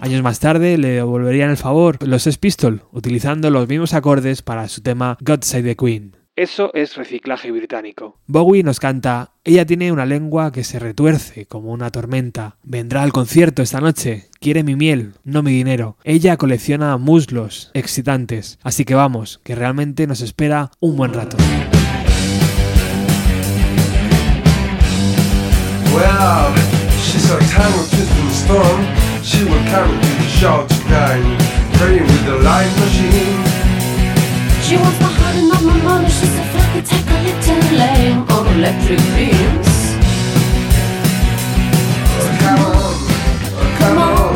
Años 0.00 0.22
más 0.22 0.38
tarde 0.38 0.78
le 0.78 0.90
devolverían 0.90 1.50
el 1.50 1.56
favor 1.56 1.98
los 2.06 2.22
Sex 2.22 2.38
Pistols, 2.38 2.82
utilizando 2.92 3.50
los 3.50 3.68
mismos 3.68 3.92
acordes 3.92 4.42
para 4.42 4.68
su 4.68 4.82
tema 4.82 5.18
God 5.20 5.40
Save 5.42 5.64
the 5.64 5.76
Queen. 5.76 6.19
Eso 6.40 6.70
es 6.72 6.96
reciclaje 6.96 7.50
británico. 7.50 8.16
Bowie 8.26 8.62
nos 8.62 8.80
canta, 8.80 9.32
ella 9.44 9.66
tiene 9.66 9.92
una 9.92 10.06
lengua 10.06 10.52
que 10.52 10.64
se 10.64 10.78
retuerce 10.78 11.44
como 11.44 11.70
una 11.70 11.90
tormenta. 11.90 12.56
Vendrá 12.62 13.02
al 13.02 13.12
concierto 13.12 13.60
esta 13.60 13.78
noche. 13.82 14.30
Quiere 14.40 14.64
mi 14.64 14.74
miel, 14.74 15.12
no 15.22 15.42
mi 15.42 15.50
dinero. 15.50 15.98
Ella 16.02 16.38
colecciona 16.38 16.96
muslos 16.96 17.70
excitantes. 17.74 18.58
Así 18.62 18.86
que 18.86 18.94
vamos, 18.94 19.38
que 19.44 19.54
realmente 19.54 20.06
nos 20.06 20.22
espera 20.22 20.70
un 20.80 20.96
buen 20.96 21.12
rato. 21.12 21.36
Well, 25.92 26.54
she's 27.02 27.30
a 27.30 27.38
tiny 27.52 27.84
twisting 27.90 28.30
storm. 28.30 28.86
She 29.22 29.44
will 29.44 29.62
carry 29.68 29.92
to 29.92 30.08
the 30.16 30.28
show 30.40 30.66
tonight. 30.66 31.38
Praying 31.74 32.04
with 32.04 32.24
the 32.24 32.42
light 32.42 32.74
machine. 32.78 33.49
She 34.70 34.76
wants 34.76 35.00
my 35.00 35.08
heart 35.10 35.34
and 35.34 35.48
not 35.48 35.62
my 35.64 35.76
money. 35.82 36.08
She's 36.08 36.30
a 36.38 36.44
flaky, 36.54 36.80
take 36.86 37.02
a 37.10 37.18
little 37.26 37.58
lame 37.74 38.22
on 38.30 38.46
electric 38.54 39.02
beams. 39.18 39.98
Oh, 42.14 42.30
come 42.38 42.60
on, 42.70 42.94
oh, 43.58 43.66
come 43.82 43.98
on, 43.98 44.30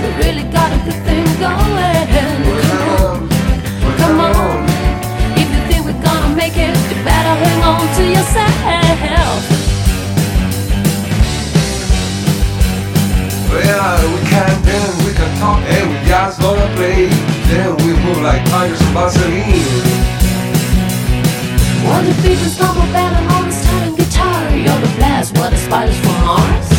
We 0.00 0.08
really 0.24 0.48
got 0.48 0.72
a 0.72 0.78
good 0.88 1.00
thing 1.04 1.28
going. 1.36 2.08
come 2.64 2.88
on, 2.96 3.28
Come 4.00 4.20
on. 4.24 4.64
If 5.36 5.48
you 5.52 5.60
think 5.68 5.84
we're 5.84 6.00
gonna 6.00 6.34
make 6.34 6.56
it, 6.56 6.72
you 6.72 6.96
better 7.04 7.34
hang 7.44 7.60
on 7.60 7.84
to 7.92 8.04
yourself. 8.16 9.42
Well, 13.52 14.00
we 14.16 14.20
can 14.32 14.54
dance, 14.64 14.96
we 15.04 15.12
can 15.12 15.30
talk, 15.36 15.60
and 15.60 15.84
we 15.92 15.96
just 16.08 16.40
gonna 16.40 16.74
play. 16.74 17.35
Then 17.48 17.76
we 17.76 17.92
move 18.02 18.20
like 18.22 18.44
tigers 18.50 18.80
and 18.80 18.92
Vaseline. 18.94 20.16
Well, 21.84 22.02
the 22.02 22.14
more 22.74 22.92
bad 22.92 23.12
and 23.14 23.32
all 23.32 23.44
this 23.44 23.64
time 23.64 23.94
guitar. 23.94 24.50
You're 24.50 24.80
the 24.80 24.92
blast, 24.96 25.38
what 25.38 25.50
the 25.50 25.56
spiders 25.56 25.98
from 26.00 26.24
Mars. 26.24 26.75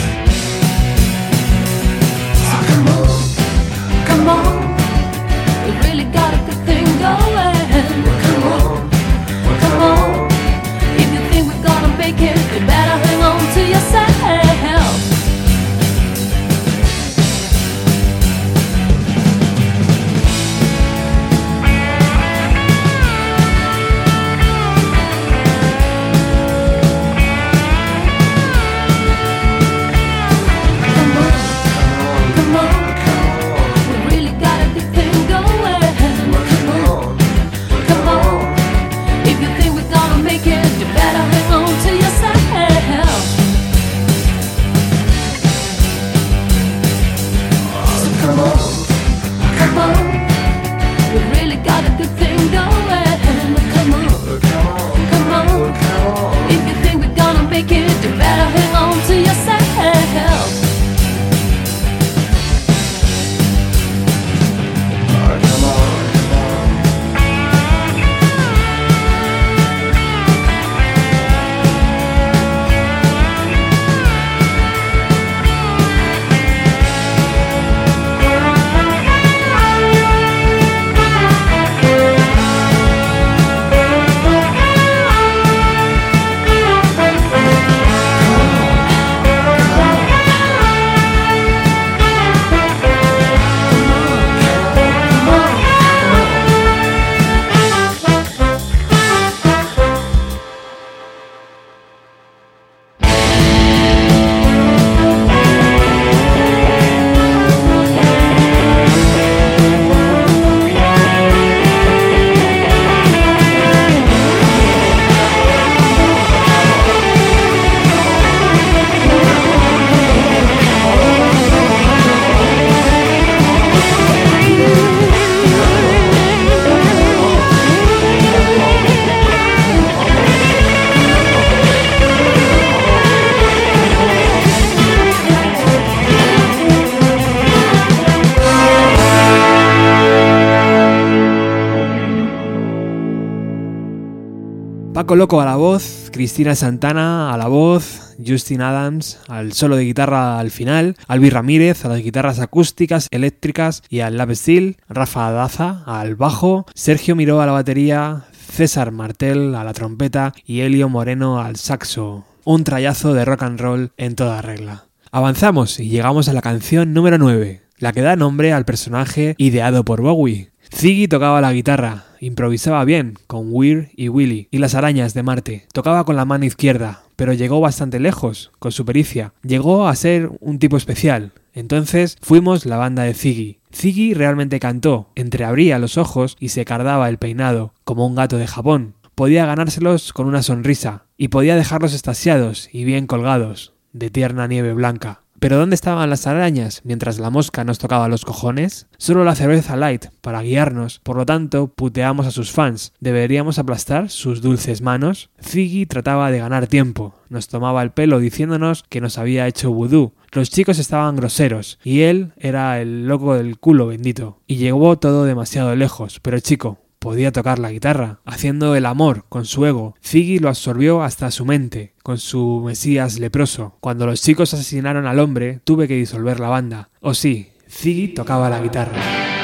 Paco 144.97 145.15
Loco 145.15 145.39
a 145.41 145.45
la 145.45 145.57
voz, 145.57 146.09
Cristina 146.11 146.55
Santana 146.55 147.31
a 147.31 147.37
la 147.37 147.47
voz, 147.47 148.15
Justin 148.17 148.63
Adams 148.63 149.19
al 149.27 149.53
solo 149.53 149.75
de 149.75 149.83
guitarra 149.83 150.39
al 150.39 150.49
final, 150.49 150.95
Albi 151.07 151.29
Ramírez 151.29 151.85
a 151.85 151.89
las 151.89 152.01
guitarras 152.01 152.39
acústicas, 152.39 153.07
eléctricas 153.11 153.83
y 153.91 153.99
al 153.99 154.17
lap 154.17 154.31
steel, 154.31 154.77
Rafa 154.89 155.29
Daza 155.29 155.83
al 155.85 156.15
bajo, 156.15 156.65
Sergio 156.73 157.15
Miró 157.15 157.41
a 157.41 157.45
la 157.45 157.51
batería, 157.51 158.23
César 158.31 158.91
Martel 158.91 159.53
a 159.53 159.63
la 159.63 159.73
trompeta 159.73 160.33
y 160.47 160.61
Elio 160.61 160.89
Moreno 160.89 161.39
al 161.39 161.57
saxo. 161.57 162.25
Un 162.43 162.63
trayazo 162.63 163.13
de 163.13 163.23
rock 163.23 163.43
and 163.43 163.61
roll 163.61 163.91
en 163.97 164.15
toda 164.15 164.41
regla. 164.41 164.85
Avanzamos 165.11 165.79
y 165.79 165.89
llegamos 165.89 166.27
a 166.27 166.33
la 166.33 166.41
canción 166.41 166.95
número 166.95 167.19
9, 167.19 167.61
la 167.77 167.93
que 167.93 168.01
da 168.01 168.15
nombre 168.15 168.51
al 168.51 168.65
personaje 168.65 169.35
ideado 169.37 169.85
por 169.85 170.01
Bowie. 170.01 170.49
Ziggy 170.75 171.07
tocaba 171.07 171.39
la 171.39 171.53
guitarra, 171.53 172.06
improvisaba 172.20 172.84
bien 172.86 173.15
con 173.28 173.47
Weir 173.51 173.89
y 173.95 174.09
Willy 174.09 174.47
y 174.51 174.57
las 174.57 174.76
arañas 174.76 175.13
de 175.13 175.24
Marte. 175.24 175.68
Tocaba 175.74 176.03
con 176.03 176.15
la 176.15 176.26
mano 176.26 176.45
izquierda, 176.45 177.03
pero 177.15 177.34
llegó 177.34 177.59
bastante 177.59 177.99
lejos 177.99 178.51
con 178.59 178.72
su 178.72 178.86
pericia. 178.86 179.34
Llegó 179.43 179.88
a 179.88 179.95
ser 179.95 180.30
un 180.39 180.59
tipo 180.59 180.78
especial. 180.78 181.34
Entonces 181.53 182.18
fuimos 182.22 182.65
la 182.65 182.78
banda 182.78 183.03
de 183.03 183.13
Ziggy. 183.13 183.59
Ziggy 183.74 184.13
realmente 184.13 184.59
cantó, 184.59 185.09
entreabría 185.15 185.80
los 185.80 185.97
ojos 185.97 186.38
y 186.39 186.49
se 186.49 186.65
cardaba 186.65 187.09
el 187.09 187.18
peinado, 187.18 187.74
como 187.84 188.05
un 188.05 188.15
gato 188.15 188.38
de 188.38 188.47
Japón. 188.47 188.95
Podía 189.15 189.45
ganárselos 189.47 190.13
con 190.13 190.28
una 190.28 190.43
sonrisa, 190.43 191.05
y 191.18 191.30
podía 191.30 191.55
dejarlos 191.55 191.93
estasiados 191.93 192.70
y 192.72 192.84
bien 192.84 193.07
colgados, 193.07 193.74
de 193.91 194.11
tierna 194.11 194.47
nieve 194.47 194.74
blanca. 194.74 195.22
Pero 195.39 195.57
¿dónde 195.57 195.75
estaban 195.75 196.09
las 196.09 196.25
arañas 196.25 196.81
mientras 196.83 197.19
la 197.19 197.29
mosca 197.29 197.63
nos 197.63 197.77
tocaba 197.77 198.07
los 198.07 198.25
cojones? 198.25 198.88
Solo 198.97 199.23
la 199.23 199.35
cerveza 199.35 199.75
light 199.75 200.07
para 200.21 200.41
guiarnos, 200.41 200.99
por 201.03 201.15
lo 201.15 201.25
tanto 201.27 201.67
puteamos 201.67 202.25
a 202.25 202.31
sus 202.31 202.51
fans. 202.51 202.93
¿Deberíamos 202.99 203.59
aplastar 203.59 204.09
sus 204.09 204.41
dulces 204.41 204.81
manos? 204.81 205.29
Ziggy 205.39 205.85
trataba 205.85 206.31
de 206.31 206.39
ganar 206.39 206.65
tiempo, 206.65 207.13
nos 207.29 207.47
tomaba 207.47 207.83
el 207.83 207.91
pelo 207.91 208.19
diciéndonos 208.19 208.83
que 208.89 208.99
nos 208.99 209.19
había 209.19 209.47
hecho 209.47 209.71
vudú. 209.71 210.13
Los 210.31 210.49
chicos 210.49 210.79
estaban 210.79 211.15
groseros, 211.15 211.79
y 211.83 212.01
él 212.01 212.33
era 212.38 212.81
el 212.81 213.07
loco 213.07 213.35
del 213.35 213.59
culo 213.59 213.88
bendito. 213.88 214.41
Y 214.47 214.55
llegó 214.55 214.97
todo 214.97 215.25
demasiado 215.25 215.75
lejos, 215.75 216.19
pero 216.19 216.39
chico, 216.39 216.79
podía 216.99 217.31
tocar 217.31 217.59
la 217.59 217.71
guitarra, 217.71 218.19
haciendo 218.25 218.75
el 218.75 218.85
amor 218.85 219.25
con 219.29 219.45
su 219.45 219.65
ego. 219.65 219.95
Ziggy 220.03 220.39
lo 220.39 220.49
absorbió 220.49 221.03
hasta 221.03 221.31
su 221.31 221.45
mente, 221.45 221.93
con 222.03 222.17
su 222.17 222.63
mesías 222.65 223.19
leproso. 223.19 223.77
Cuando 223.79 224.05
los 224.05 224.21
chicos 224.21 224.53
asesinaron 224.53 225.05
al 225.07 225.19
hombre, 225.19 225.61
tuve 225.63 225.87
que 225.87 225.95
disolver 225.95 226.39
la 226.39 226.49
banda. 226.49 226.89
O 227.01 227.13
sí, 227.13 227.49
Ziggy 227.69 228.09
tocaba 228.09 228.49
la 228.49 228.61
guitarra. 228.61 229.36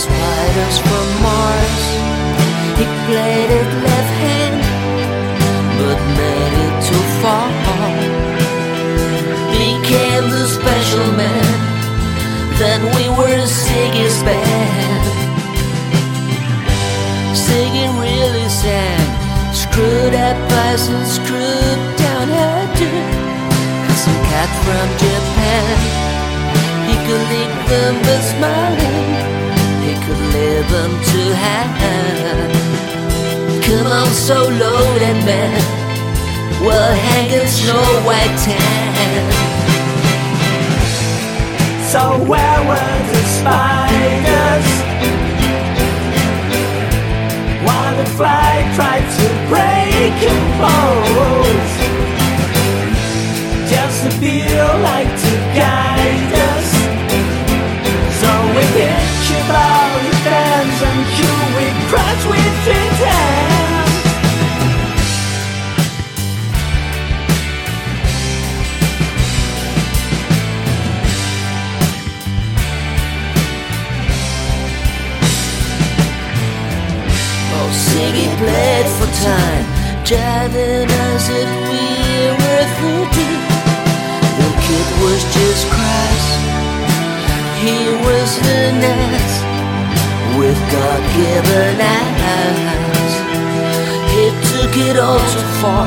Spiders 0.00 0.78
from 0.78 1.08
Mars, 1.20 1.84
he 2.78 2.84
played 3.04 3.50
it 3.60 3.70
left 3.84 4.12
hand, 4.24 4.60
but 5.76 5.98
made 6.16 6.56
it 6.66 6.76
too 6.88 7.04
far. 7.20 7.48
Became 9.52 10.26
the 10.30 10.46
special 10.56 11.08
man, 11.20 11.52
then 12.56 12.80
we 12.96 13.04
were 13.18 13.44
Ziggy's 13.44 14.22
band. 14.22 15.04
Ziggy 17.36 17.86
really 18.00 18.48
sang, 18.48 19.04
screwed 19.52 20.14
up 20.14 20.38
eyes 20.64 20.88
and 20.88 21.06
screwed 21.06 21.80
down 22.00 22.26
too. 22.78 23.00
And 23.84 23.98
some 24.04 24.20
cat 24.32 24.50
from 24.64 24.88
Japan, 25.04 25.76
he 26.88 26.94
could 27.04 27.24
lick 27.36 27.52
them 27.68 27.94
but 28.00 28.22
smiling, 28.32 29.39
to. 30.68 31.20
Come 33.64 33.86
on, 33.86 34.06
so 34.08 34.34
loaded 34.34 35.24
man, 35.24 35.62
well 36.60 36.94
hanging 36.94 37.46
snow 37.46 37.82
white 38.04 38.36
tan. 38.44 39.50
So 41.90 42.00
where 42.30 42.60
were 42.68 42.98
the 43.10 43.22
spiders? 43.38 44.68
While 47.64 47.96
the 47.96 48.06
fly 48.16 48.52
tried 48.74 49.06
to 49.18 49.26
break 49.50 50.14
your 50.22 50.42
bones 50.60 51.72
Just 53.70 54.04
to 54.04 54.10
feel 54.18 54.70
like 54.80 55.08
to 55.08 55.32
guide 55.54 56.39
Ziggy 60.80 61.28
oh, 78.24 78.36
played 78.38 78.88
for 78.96 79.10
time, 79.20 79.66
driving 80.04 80.88
us 80.88 81.28
if 81.28 81.50
we 81.68 81.84
were 82.40 82.66
thirty. 82.80 83.30
The 84.38 84.48
kid 84.64 84.88
was 85.02 85.20
just 85.34 85.62
Christ, 85.68 86.30
he 87.60 87.76
was 88.00 88.30
an 88.48 88.82
ass 88.82 89.49
with 90.40 90.58
God-given 90.72 91.76
eyes. 91.78 93.12
He 94.14 94.24
took 94.50 94.72
it 94.88 94.96
all 94.96 95.20
too 95.32 95.48
far. 95.60 95.86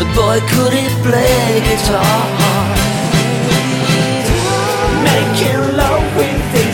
The 0.00 0.06
boy 0.16 0.38
couldn't 0.52 0.94
play 1.04 1.60
guitar. 1.68 2.24
Making 5.04 5.76
love 5.76 6.06
with 6.16 6.42
the 6.54 6.64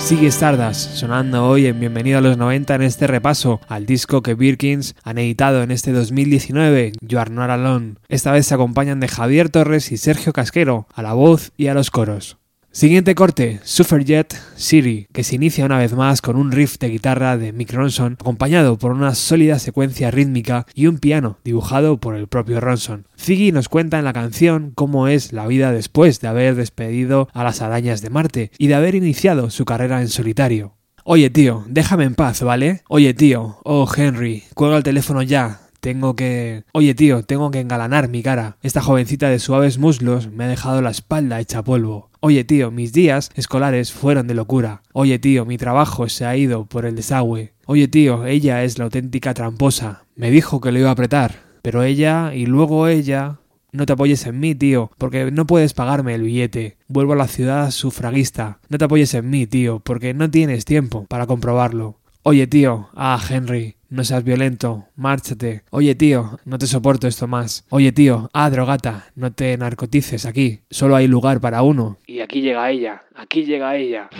Sigue 0.00 0.26
Stardust 0.28 0.94
sonando 0.96 1.46
hoy 1.46 1.66
en 1.66 1.78
Bienvenido 1.78 2.18
a 2.18 2.20
los 2.20 2.36
90 2.36 2.74
en 2.74 2.82
este 2.82 3.06
repaso 3.06 3.60
al 3.68 3.86
disco 3.86 4.22
que 4.22 4.34
Birkins 4.34 4.96
han 5.04 5.18
editado 5.18 5.62
en 5.62 5.70
este 5.70 5.92
2019, 5.92 6.92
You 7.00 7.18
Are 7.18 7.30
Not. 7.30 7.98
Esta 8.08 8.32
vez 8.32 8.46
se 8.46 8.54
acompañan 8.54 8.98
de 8.98 9.06
Javier 9.06 9.50
Torres 9.50 9.92
y 9.92 9.98
Sergio 9.98 10.32
Casquero 10.32 10.88
a 10.92 11.02
la 11.02 11.12
voz 11.12 11.52
y 11.56 11.68
a 11.68 11.74
los 11.74 11.90
coros. 11.92 12.39
Siguiente 12.72 13.16
corte, 13.16 13.58
Suffragette 13.64 14.36
City, 14.54 15.08
que 15.12 15.24
se 15.24 15.34
inicia 15.34 15.64
una 15.64 15.78
vez 15.78 15.92
más 15.92 16.22
con 16.22 16.36
un 16.36 16.52
riff 16.52 16.78
de 16.78 16.88
guitarra 16.88 17.36
de 17.36 17.52
Mick 17.52 17.72
Ronson, 17.72 18.12
acompañado 18.12 18.78
por 18.78 18.92
una 18.92 19.16
sólida 19.16 19.58
secuencia 19.58 20.12
rítmica 20.12 20.66
y 20.72 20.86
un 20.86 20.98
piano 20.98 21.38
dibujado 21.42 21.98
por 21.98 22.14
el 22.14 22.28
propio 22.28 22.60
Ronson. 22.60 23.08
Ziggy 23.18 23.50
nos 23.50 23.68
cuenta 23.68 23.98
en 23.98 24.04
la 24.04 24.12
canción 24.12 24.70
cómo 24.76 25.08
es 25.08 25.32
la 25.32 25.48
vida 25.48 25.72
después 25.72 26.20
de 26.20 26.28
haber 26.28 26.54
despedido 26.54 27.28
a 27.32 27.42
las 27.42 27.60
arañas 27.60 28.02
de 28.02 28.10
Marte 28.10 28.52
y 28.56 28.68
de 28.68 28.76
haber 28.76 28.94
iniciado 28.94 29.50
su 29.50 29.64
carrera 29.64 30.00
en 30.00 30.08
solitario. 30.08 30.76
Oye 31.02 31.28
tío, 31.28 31.64
déjame 31.66 32.04
en 32.04 32.14
paz, 32.14 32.40
¿vale? 32.40 32.82
Oye 32.88 33.14
tío, 33.14 33.58
oh 33.64 33.90
Henry, 33.92 34.44
cuelga 34.54 34.76
el 34.76 34.84
teléfono 34.84 35.22
ya, 35.22 35.62
tengo 35.80 36.14
que... 36.14 36.62
Oye 36.72 36.94
tío, 36.94 37.24
tengo 37.24 37.50
que 37.50 37.58
engalanar 37.58 38.08
mi 38.08 38.22
cara. 38.22 38.58
Esta 38.62 38.80
jovencita 38.80 39.28
de 39.28 39.40
suaves 39.40 39.78
muslos 39.78 40.30
me 40.30 40.44
ha 40.44 40.48
dejado 40.48 40.82
la 40.82 40.90
espalda 40.90 41.40
hecha 41.40 41.64
polvo. 41.64 42.09
Oye 42.22 42.44
tío, 42.44 42.70
mis 42.70 42.92
días 42.92 43.30
escolares 43.34 43.92
fueron 43.92 44.26
de 44.26 44.34
locura. 44.34 44.82
Oye 44.92 45.18
tío, 45.18 45.46
mi 45.46 45.56
trabajo 45.56 46.06
se 46.10 46.26
ha 46.26 46.36
ido 46.36 46.66
por 46.66 46.84
el 46.84 46.94
desagüe. 46.94 47.54
Oye 47.64 47.88
tío, 47.88 48.26
ella 48.26 48.62
es 48.62 48.76
la 48.76 48.84
auténtica 48.84 49.32
tramposa. 49.32 50.04
Me 50.16 50.30
dijo 50.30 50.60
que 50.60 50.70
lo 50.70 50.78
iba 50.78 50.90
a 50.90 50.92
apretar. 50.92 51.36
Pero 51.62 51.82
ella 51.82 52.34
y 52.34 52.44
luego 52.44 52.88
ella... 52.88 53.38
No 53.72 53.86
te 53.86 53.92
apoyes 53.92 54.26
en 54.26 54.38
mí, 54.38 54.54
tío, 54.54 54.90
porque 54.98 55.30
no 55.30 55.46
puedes 55.46 55.72
pagarme 55.72 56.14
el 56.14 56.22
billete. 56.22 56.76
Vuelvo 56.88 57.12
a 57.14 57.16
la 57.16 57.28
ciudad 57.28 57.70
sufragista. 57.70 58.58
No 58.68 58.76
te 58.76 58.84
apoyes 58.84 59.14
en 59.14 59.30
mí, 59.30 59.46
tío, 59.46 59.78
porque 59.78 60.12
no 60.12 60.28
tienes 60.28 60.64
tiempo 60.64 61.06
para 61.08 61.26
comprobarlo. 61.26 61.99
Oye, 62.22 62.46
tío, 62.46 62.90
ah, 62.94 63.18
Henry, 63.30 63.76
no 63.88 64.04
seas 64.04 64.22
violento, 64.22 64.84
márchate. 64.94 65.62
Oye, 65.70 65.94
tío, 65.94 66.38
no 66.44 66.58
te 66.58 66.66
soporto 66.66 67.08
esto 67.08 67.26
más. 67.26 67.64
Oye, 67.70 67.92
tío, 67.92 68.28
ah, 68.34 68.50
drogata, 68.50 69.06
no 69.14 69.32
te 69.32 69.56
narcotices 69.56 70.26
aquí. 70.26 70.60
Solo 70.68 70.96
hay 70.96 71.08
lugar 71.08 71.40
para 71.40 71.62
uno. 71.62 71.96
Y 72.06 72.20
aquí 72.20 72.42
llega 72.42 72.70
ella, 72.70 73.04
aquí 73.14 73.46
llega 73.46 73.74
ella. 73.74 74.10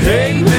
Hey 0.00 0.57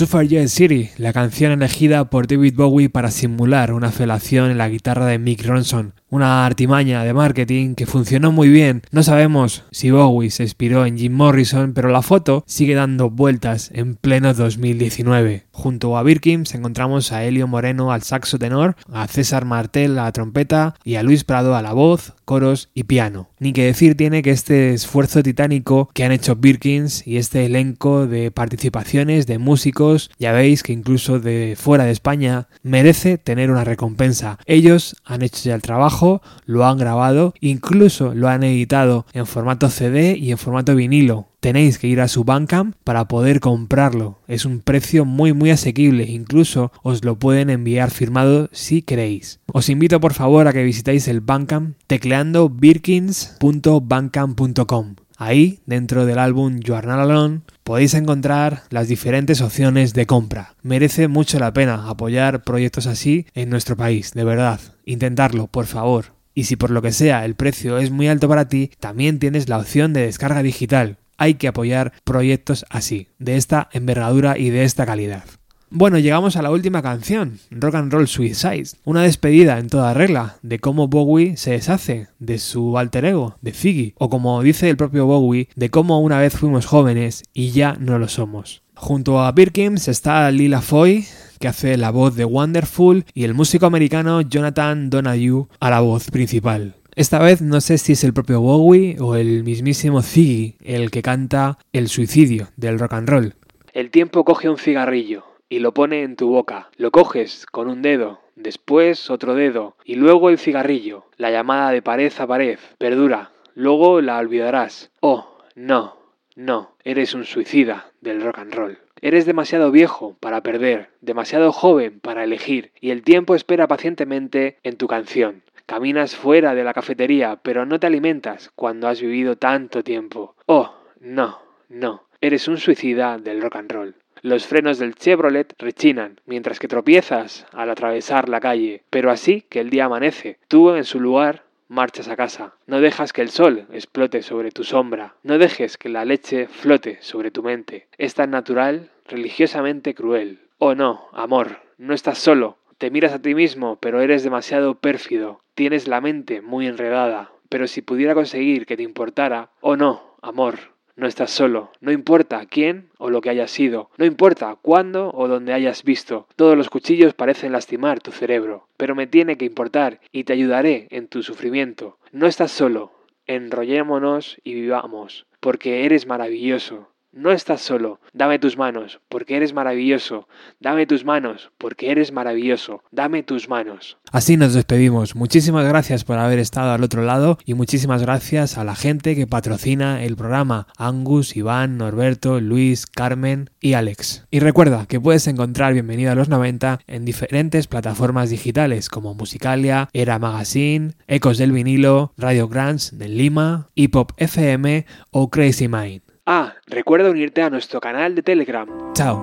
Suffragette. 0.00 0.48
City, 0.48 0.88
la 0.96 1.12
canción 1.12 1.52
elegida 1.52 2.08
por 2.08 2.26
David 2.26 2.54
Bowie 2.56 2.88
para 2.88 3.10
simular 3.10 3.74
una 3.74 3.90
felación 3.90 4.50
en 4.50 4.56
la 4.56 4.70
guitarra 4.70 5.04
de 5.04 5.18
Mick 5.18 5.44
Ronson. 5.44 5.92
Una 6.10 6.44
artimaña 6.44 7.04
de 7.04 7.14
marketing 7.14 7.74
que 7.74 7.86
funcionó 7.86 8.32
muy 8.32 8.48
bien. 8.48 8.82
No 8.90 9.02
sabemos 9.02 9.64
si 9.70 9.90
Bowie 9.90 10.30
se 10.30 10.42
inspiró 10.42 10.84
en 10.84 10.98
Jim 10.98 11.12
Morrison, 11.12 11.72
pero 11.72 11.88
la 11.88 12.02
foto 12.02 12.44
sigue 12.46 12.74
dando 12.74 13.10
vueltas 13.10 13.70
en 13.72 13.94
pleno 13.94 14.34
2019. 14.34 15.46
Junto 15.52 15.96
a 15.96 16.02
Birkins 16.02 16.54
encontramos 16.54 17.12
a 17.12 17.24
Elio 17.24 17.46
Moreno 17.46 17.92
al 17.92 18.02
saxo 18.02 18.38
tenor, 18.38 18.76
a 18.92 19.06
César 19.06 19.44
Martel 19.44 19.98
a 19.98 20.04
la 20.04 20.12
trompeta 20.12 20.74
y 20.84 20.96
a 20.96 21.02
Luis 21.02 21.24
Prado 21.24 21.54
a 21.54 21.62
la 21.62 21.72
voz, 21.72 22.14
coros 22.24 22.70
y 22.74 22.84
piano. 22.84 23.28
Ni 23.38 23.52
que 23.52 23.64
decir 23.64 23.96
tiene 23.96 24.22
que 24.22 24.30
este 24.30 24.72
esfuerzo 24.72 25.22
titánico 25.22 25.90
que 25.94 26.04
han 26.04 26.12
hecho 26.12 26.36
Birkins 26.36 27.06
y 27.06 27.16
este 27.16 27.46
elenco 27.46 28.06
de 28.06 28.30
participaciones 28.30 29.26
de 29.26 29.38
músicos, 29.38 30.10
ya 30.18 30.32
veis 30.32 30.62
que 30.62 30.72
incluso 30.72 31.20
de 31.20 31.56
fuera 31.58 31.84
de 31.84 31.90
España, 31.90 32.48
merece 32.62 33.18
tener 33.18 33.50
una 33.50 33.64
recompensa. 33.64 34.38
Ellos 34.46 34.96
han 35.04 35.22
hecho 35.22 35.42
ya 35.44 35.54
el 35.54 35.62
trabajo, 35.62 35.99
lo 36.46 36.66
han 36.66 36.78
grabado, 36.78 37.34
incluso 37.40 38.14
lo 38.14 38.28
han 38.28 38.42
editado 38.42 39.04
en 39.12 39.26
formato 39.26 39.68
CD 39.68 40.16
y 40.16 40.30
en 40.30 40.38
formato 40.38 40.74
vinilo. 40.74 41.26
Tenéis 41.40 41.78
que 41.78 41.88
ir 41.88 42.00
a 42.00 42.08
su 42.08 42.24
Bandcamp 42.24 42.74
para 42.84 43.08
poder 43.08 43.40
comprarlo. 43.40 44.18
Es 44.28 44.44
un 44.44 44.60
precio 44.60 45.06
muy 45.06 45.32
muy 45.32 45.50
asequible, 45.50 46.04
incluso 46.04 46.70
os 46.82 47.02
lo 47.04 47.18
pueden 47.18 47.48
enviar 47.48 47.90
firmado 47.90 48.50
si 48.52 48.82
queréis. 48.82 49.40
Os 49.46 49.70
invito 49.70 50.00
por 50.00 50.12
favor 50.12 50.48
a 50.48 50.52
que 50.52 50.62
visitéis 50.62 51.08
el 51.08 51.20
Bandcamp 51.20 51.76
tecleando 51.86 52.50
birkins.bandcamp.com. 52.50 54.96
Ahí, 55.22 55.60
dentro 55.66 56.06
del 56.06 56.18
álbum 56.18 56.60
You 56.60 56.76
Are 56.76 56.86
Not 56.86 56.98
Alone, 56.98 57.42
podéis 57.62 57.92
encontrar 57.92 58.62
las 58.70 58.88
diferentes 58.88 59.42
opciones 59.42 59.92
de 59.92 60.06
compra. 60.06 60.54
Merece 60.62 61.08
mucho 61.08 61.38
la 61.38 61.52
pena 61.52 61.90
apoyar 61.90 62.42
proyectos 62.42 62.86
así 62.86 63.26
en 63.34 63.50
nuestro 63.50 63.76
país, 63.76 64.14
de 64.14 64.24
verdad. 64.24 64.60
Intentarlo, 64.86 65.46
por 65.46 65.66
favor. 65.66 66.14
Y 66.32 66.44
si 66.44 66.56
por 66.56 66.70
lo 66.70 66.80
que 66.80 66.92
sea 66.92 67.26
el 67.26 67.34
precio 67.34 67.76
es 67.76 67.90
muy 67.90 68.08
alto 68.08 68.30
para 68.30 68.48
ti, 68.48 68.70
también 68.80 69.18
tienes 69.18 69.50
la 69.50 69.58
opción 69.58 69.92
de 69.92 70.06
descarga 70.06 70.42
digital. 70.42 70.96
Hay 71.18 71.34
que 71.34 71.48
apoyar 71.48 71.92
proyectos 72.02 72.64
así, 72.70 73.08
de 73.18 73.36
esta 73.36 73.68
envergadura 73.74 74.38
y 74.38 74.48
de 74.48 74.64
esta 74.64 74.86
calidad. 74.86 75.24
Bueno, 75.72 76.00
llegamos 76.00 76.34
a 76.34 76.42
la 76.42 76.50
última 76.50 76.82
canción, 76.82 77.38
Rock 77.52 77.76
and 77.76 77.92
Roll 77.92 78.08
Suicide, 78.08 78.70
una 78.84 79.02
despedida 79.02 79.56
en 79.60 79.68
toda 79.68 79.94
regla 79.94 80.34
de 80.42 80.58
cómo 80.58 80.88
Bowie 80.88 81.36
se 81.36 81.52
deshace 81.52 82.08
de 82.18 82.38
su 82.38 82.76
alter 82.76 83.04
ego, 83.04 83.36
de 83.40 83.52
Ziggy, 83.52 83.94
o 83.96 84.10
como 84.10 84.42
dice 84.42 84.68
el 84.68 84.76
propio 84.76 85.06
Bowie, 85.06 85.48
de 85.54 85.70
cómo 85.70 86.00
una 86.00 86.18
vez 86.18 86.36
fuimos 86.36 86.66
jóvenes 86.66 87.22
y 87.32 87.52
ya 87.52 87.76
no 87.78 88.00
lo 88.00 88.08
somos. 88.08 88.64
Junto 88.74 89.20
a 89.20 89.30
Birkins 89.30 89.86
está 89.86 90.28
Lila 90.32 90.60
Foy, 90.60 91.06
que 91.38 91.46
hace 91.46 91.76
la 91.76 91.92
voz 91.92 92.16
de 92.16 92.24
Wonderful, 92.24 93.04
y 93.14 93.22
el 93.22 93.34
músico 93.34 93.66
americano 93.66 94.22
Jonathan 94.22 94.90
Donahue 94.90 95.46
a 95.60 95.70
la 95.70 95.78
voz 95.78 96.10
principal. 96.10 96.74
Esta 96.96 97.20
vez 97.20 97.42
no 97.42 97.60
sé 97.60 97.78
si 97.78 97.92
es 97.92 98.02
el 98.02 98.12
propio 98.12 98.40
Bowie 98.40 98.96
o 98.98 99.14
el 99.14 99.44
mismísimo 99.44 100.02
Ziggy 100.02 100.56
el 100.64 100.90
que 100.90 101.02
canta 101.02 101.58
el 101.72 101.86
suicidio 101.86 102.48
del 102.56 102.80
rock 102.80 102.94
and 102.94 103.08
roll. 103.08 103.34
El 103.72 103.92
tiempo 103.92 104.24
coge 104.24 104.48
un 104.48 104.58
cigarrillo 104.58 105.29
y 105.50 105.58
lo 105.58 105.74
pone 105.74 106.02
en 106.02 106.16
tu 106.16 106.28
boca. 106.28 106.70
Lo 106.78 106.90
coges 106.90 107.44
con 107.44 107.68
un 107.68 107.82
dedo, 107.82 108.20
después 108.36 109.10
otro 109.10 109.34
dedo 109.34 109.76
y 109.84 109.96
luego 109.96 110.30
el 110.30 110.38
cigarrillo. 110.38 111.04
La 111.18 111.30
llamada 111.30 111.70
de 111.72 111.82
pared 111.82 112.12
a 112.18 112.26
pared 112.26 112.58
perdura. 112.78 113.32
Luego 113.54 114.00
la 114.00 114.16
olvidarás. 114.16 114.90
Oh, 115.00 115.36
no, 115.54 115.98
no, 116.36 116.76
eres 116.84 117.12
un 117.12 117.24
suicida 117.24 117.90
del 118.00 118.22
rock 118.22 118.38
and 118.38 118.54
roll. 118.54 118.78
Eres 119.02 119.26
demasiado 119.26 119.70
viejo 119.70 120.16
para 120.20 120.42
perder, 120.42 120.90
demasiado 121.00 121.52
joven 121.52 122.00
para 122.00 122.24
elegir, 122.24 122.70
y 122.80 122.90
el 122.90 123.02
tiempo 123.02 123.34
espera 123.34 123.66
pacientemente 123.66 124.58
en 124.62 124.76
tu 124.76 124.86
canción. 124.86 125.42
Caminas 125.66 126.16
fuera 126.16 126.54
de 126.54 126.64
la 126.64 126.74
cafetería, 126.74 127.40
pero 127.42 127.64
no 127.64 127.80
te 127.80 127.86
alimentas 127.86 128.50
cuando 128.54 128.88
has 128.88 129.00
vivido 129.00 129.36
tanto 129.36 129.82
tiempo. 129.82 130.34
Oh, 130.46 130.74
no, 131.00 131.40
no, 131.68 132.04
eres 132.20 132.46
un 132.46 132.58
suicida 132.58 133.18
del 133.18 133.40
rock 133.40 133.56
and 133.56 133.72
roll. 133.72 133.94
Los 134.22 134.46
frenos 134.46 134.78
del 134.78 134.94
Chevrolet 134.94 135.54
rechinan 135.58 136.20
mientras 136.26 136.58
que 136.58 136.68
tropiezas 136.68 137.46
al 137.52 137.70
atravesar 137.70 138.28
la 138.28 138.40
calle, 138.40 138.82
pero 138.90 139.10
así 139.10 139.42
que 139.48 139.60
el 139.60 139.70
día 139.70 139.86
amanece, 139.86 140.38
tú 140.48 140.74
en 140.74 140.84
su 140.84 141.00
lugar 141.00 141.44
marchas 141.68 142.08
a 142.08 142.16
casa. 142.16 142.54
No 142.66 142.80
dejas 142.80 143.12
que 143.12 143.22
el 143.22 143.30
sol 143.30 143.66
explote 143.72 144.22
sobre 144.22 144.50
tu 144.50 144.64
sombra, 144.64 145.14
no 145.22 145.38
dejes 145.38 145.78
que 145.78 145.88
la 145.88 146.04
leche 146.04 146.48
flote 146.48 146.98
sobre 147.00 147.30
tu 147.30 147.42
mente. 147.42 147.86
Es 147.96 148.14
tan 148.14 148.30
natural, 148.30 148.90
religiosamente 149.06 149.94
cruel. 149.94 150.40
Oh 150.58 150.74
no, 150.74 151.08
amor, 151.12 151.60
no 151.78 151.94
estás 151.94 152.18
solo. 152.18 152.58
Te 152.76 152.90
miras 152.90 153.12
a 153.12 153.22
ti 153.22 153.34
mismo, 153.34 153.76
pero 153.80 154.00
eres 154.00 154.22
demasiado 154.22 154.74
pérfido. 154.74 155.40
Tienes 155.54 155.86
la 155.86 156.00
mente 156.00 156.42
muy 156.42 156.66
enredada. 156.66 157.30
Pero 157.48 157.66
si 157.66 157.82
pudiera 157.82 158.14
conseguir 158.14 158.66
que 158.66 158.76
te 158.76 158.82
importara, 158.82 159.50
oh 159.60 159.76
no, 159.76 160.16
amor, 160.22 160.69
no 161.00 161.06
estás 161.06 161.30
solo, 161.30 161.72
no 161.80 161.92
importa 161.92 162.44
quién 162.44 162.90
o 162.98 163.08
lo 163.08 163.22
que 163.22 163.30
hayas 163.30 163.50
sido, 163.50 163.90
no 163.96 164.04
importa 164.04 164.56
cuándo 164.60 165.10
o 165.14 165.28
dónde 165.28 165.54
hayas 165.54 165.82
visto, 165.82 166.28
todos 166.36 166.58
los 166.58 166.68
cuchillos 166.68 167.14
parecen 167.14 167.52
lastimar 167.52 168.00
tu 168.00 168.12
cerebro, 168.12 168.68
pero 168.76 168.94
me 168.94 169.06
tiene 169.06 169.38
que 169.38 169.46
importar 169.46 170.00
y 170.12 170.24
te 170.24 170.34
ayudaré 170.34 170.88
en 170.90 171.08
tu 171.08 171.22
sufrimiento. 171.22 171.98
No 172.12 172.26
estás 172.26 172.52
solo, 172.52 172.92
enrollémonos 173.26 174.36
y 174.44 174.52
vivamos, 174.52 175.26
porque 175.40 175.86
eres 175.86 176.06
maravilloso. 176.06 176.89
No 177.12 177.32
estás 177.32 177.60
solo, 177.60 177.98
dame 178.12 178.38
tus 178.38 178.56
manos, 178.56 179.00
porque 179.08 179.36
eres 179.36 179.52
maravilloso. 179.52 180.28
Dame 180.60 180.86
tus 180.86 181.04
manos, 181.04 181.50
porque 181.58 181.90
eres 181.90 182.12
maravilloso. 182.12 182.84
Dame 182.92 183.24
tus 183.24 183.48
manos. 183.48 183.98
Así 184.12 184.36
nos 184.36 184.54
despedimos. 184.54 185.16
Muchísimas 185.16 185.66
gracias 185.66 186.04
por 186.04 186.18
haber 186.18 186.38
estado 186.38 186.70
al 186.70 186.84
otro 186.84 187.02
lado 187.02 187.36
y 187.44 187.54
muchísimas 187.54 188.02
gracias 188.02 188.58
a 188.58 188.64
la 188.64 188.76
gente 188.76 189.16
que 189.16 189.26
patrocina 189.26 190.04
el 190.04 190.14
programa. 190.14 190.68
Angus, 190.78 191.36
Iván, 191.36 191.78
Norberto, 191.78 192.40
Luis, 192.40 192.86
Carmen 192.86 193.50
y 193.60 193.72
Alex. 193.72 194.28
Y 194.30 194.38
recuerda 194.38 194.86
que 194.86 195.00
puedes 195.00 195.26
encontrar 195.26 195.72
Bienvenido 195.72 196.12
a 196.12 196.14
los 196.14 196.28
90 196.28 196.78
en 196.86 197.04
diferentes 197.04 197.66
plataformas 197.66 198.30
digitales 198.30 198.88
como 198.88 199.14
Musicalia, 199.14 199.88
Era 199.92 200.20
Magazine, 200.20 200.92
Ecos 201.08 201.38
del 201.38 201.50
Vinilo, 201.50 202.12
Radio 202.16 202.46
Grants 202.46 202.96
de 202.96 203.08
Lima, 203.08 203.68
Hip 203.74 203.96
Hop 203.96 204.12
FM 204.16 204.86
o 205.10 205.28
Crazy 205.28 205.66
Mind. 205.66 206.09
Ah, 206.32 206.54
recuerda 206.68 207.10
unirte 207.10 207.42
a 207.42 207.50
nuestro 207.50 207.80
canal 207.80 208.14
de 208.14 208.22
Telegram. 208.22 208.68
Chao. 208.94 209.16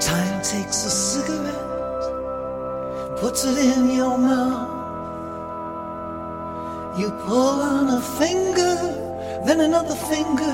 Time 0.00 0.42
takes 0.42 0.84
a 0.84 0.90
cigarette, 0.90 1.54
puts 3.20 3.44
it 3.44 3.58
in 3.58 3.96
your 3.96 4.18
mouth. 4.18 4.68
You 6.98 7.12
pull 7.24 7.60
on 7.62 7.90
a 7.90 8.00
finger, 8.00 8.74
then 9.46 9.60
another 9.60 9.94
finger, 9.94 10.52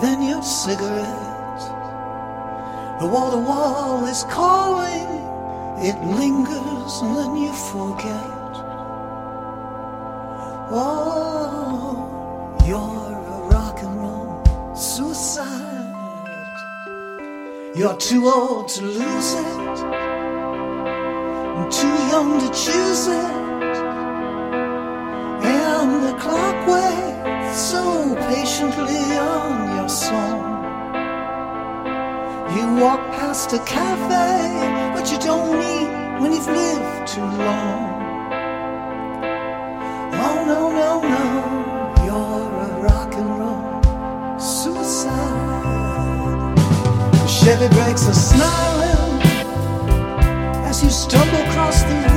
then 0.00 0.22
your 0.22 0.42
cigarette. 0.42 1.35
The 2.98 3.06
wall 3.06 3.42
wall 3.42 4.06
is 4.06 4.24
calling, 4.24 5.06
it 5.84 5.96
lingers 6.18 7.02
and 7.02 7.14
then 7.14 7.36
you 7.36 7.52
forget. 7.52 8.32
Oh, 10.72 12.56
you're 12.64 12.78
a 12.78 13.48
rock 13.52 13.82
and 13.82 14.00
roll 14.00 14.74
suicide. 14.74 15.76
You're 17.76 17.98
too 17.98 18.26
old 18.26 18.68
to 18.68 18.82
lose 18.82 19.34
it, 19.34 19.78
and 21.56 21.70
too 21.70 21.96
young 22.12 22.40
to 22.40 22.48
choose 22.48 23.08
it. 23.08 23.32
And 25.44 26.02
the 26.02 26.14
clock 26.18 26.66
waits 26.66 27.60
so 27.60 28.14
patiently 28.30 29.18
on 29.18 29.76
your 29.76 29.88
song. 29.90 30.55
You 32.56 32.66
walk 32.76 33.00
past 33.12 33.52
a 33.52 33.58
cafe, 33.58 34.94
but 34.94 35.12
you 35.12 35.18
don't 35.18 35.60
eat 35.60 35.90
when 36.20 36.32
you've 36.32 36.46
lived 36.46 37.06
too 37.06 37.20
long. 37.20 37.84
Oh 40.24 40.38
no, 40.50 40.60
no, 40.80 40.90
no, 41.16 41.26
you're 42.06 42.48
a 42.64 42.80
rock 42.80 43.12
and 43.12 43.28
roll 43.40 44.40
suicide. 44.40 45.36
Chevy 47.28 47.68
brakes 47.74 48.08
are 48.08 48.14
snarling 48.14 49.20
as 50.64 50.82
you 50.82 50.88
stumble 50.88 51.42
across 51.50 51.82
the 51.82 52.15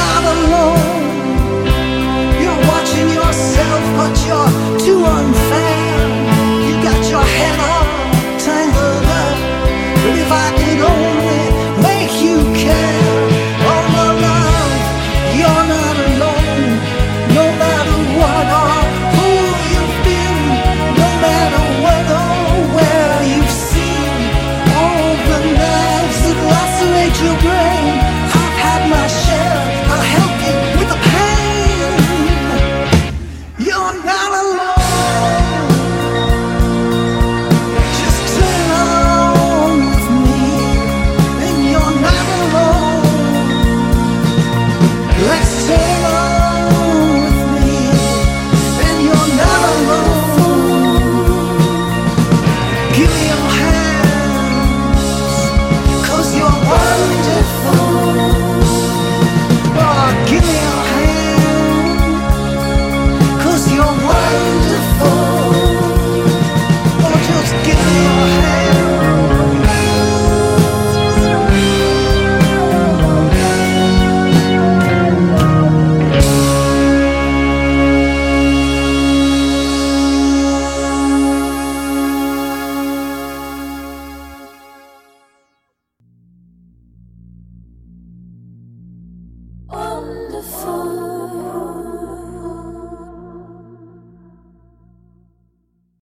not 0.00 0.22
alone. 0.34 0.82
You're 2.40 2.62
watching 2.72 3.08
yourself, 3.18 3.82
but 3.96 4.14
you're. 4.26 4.63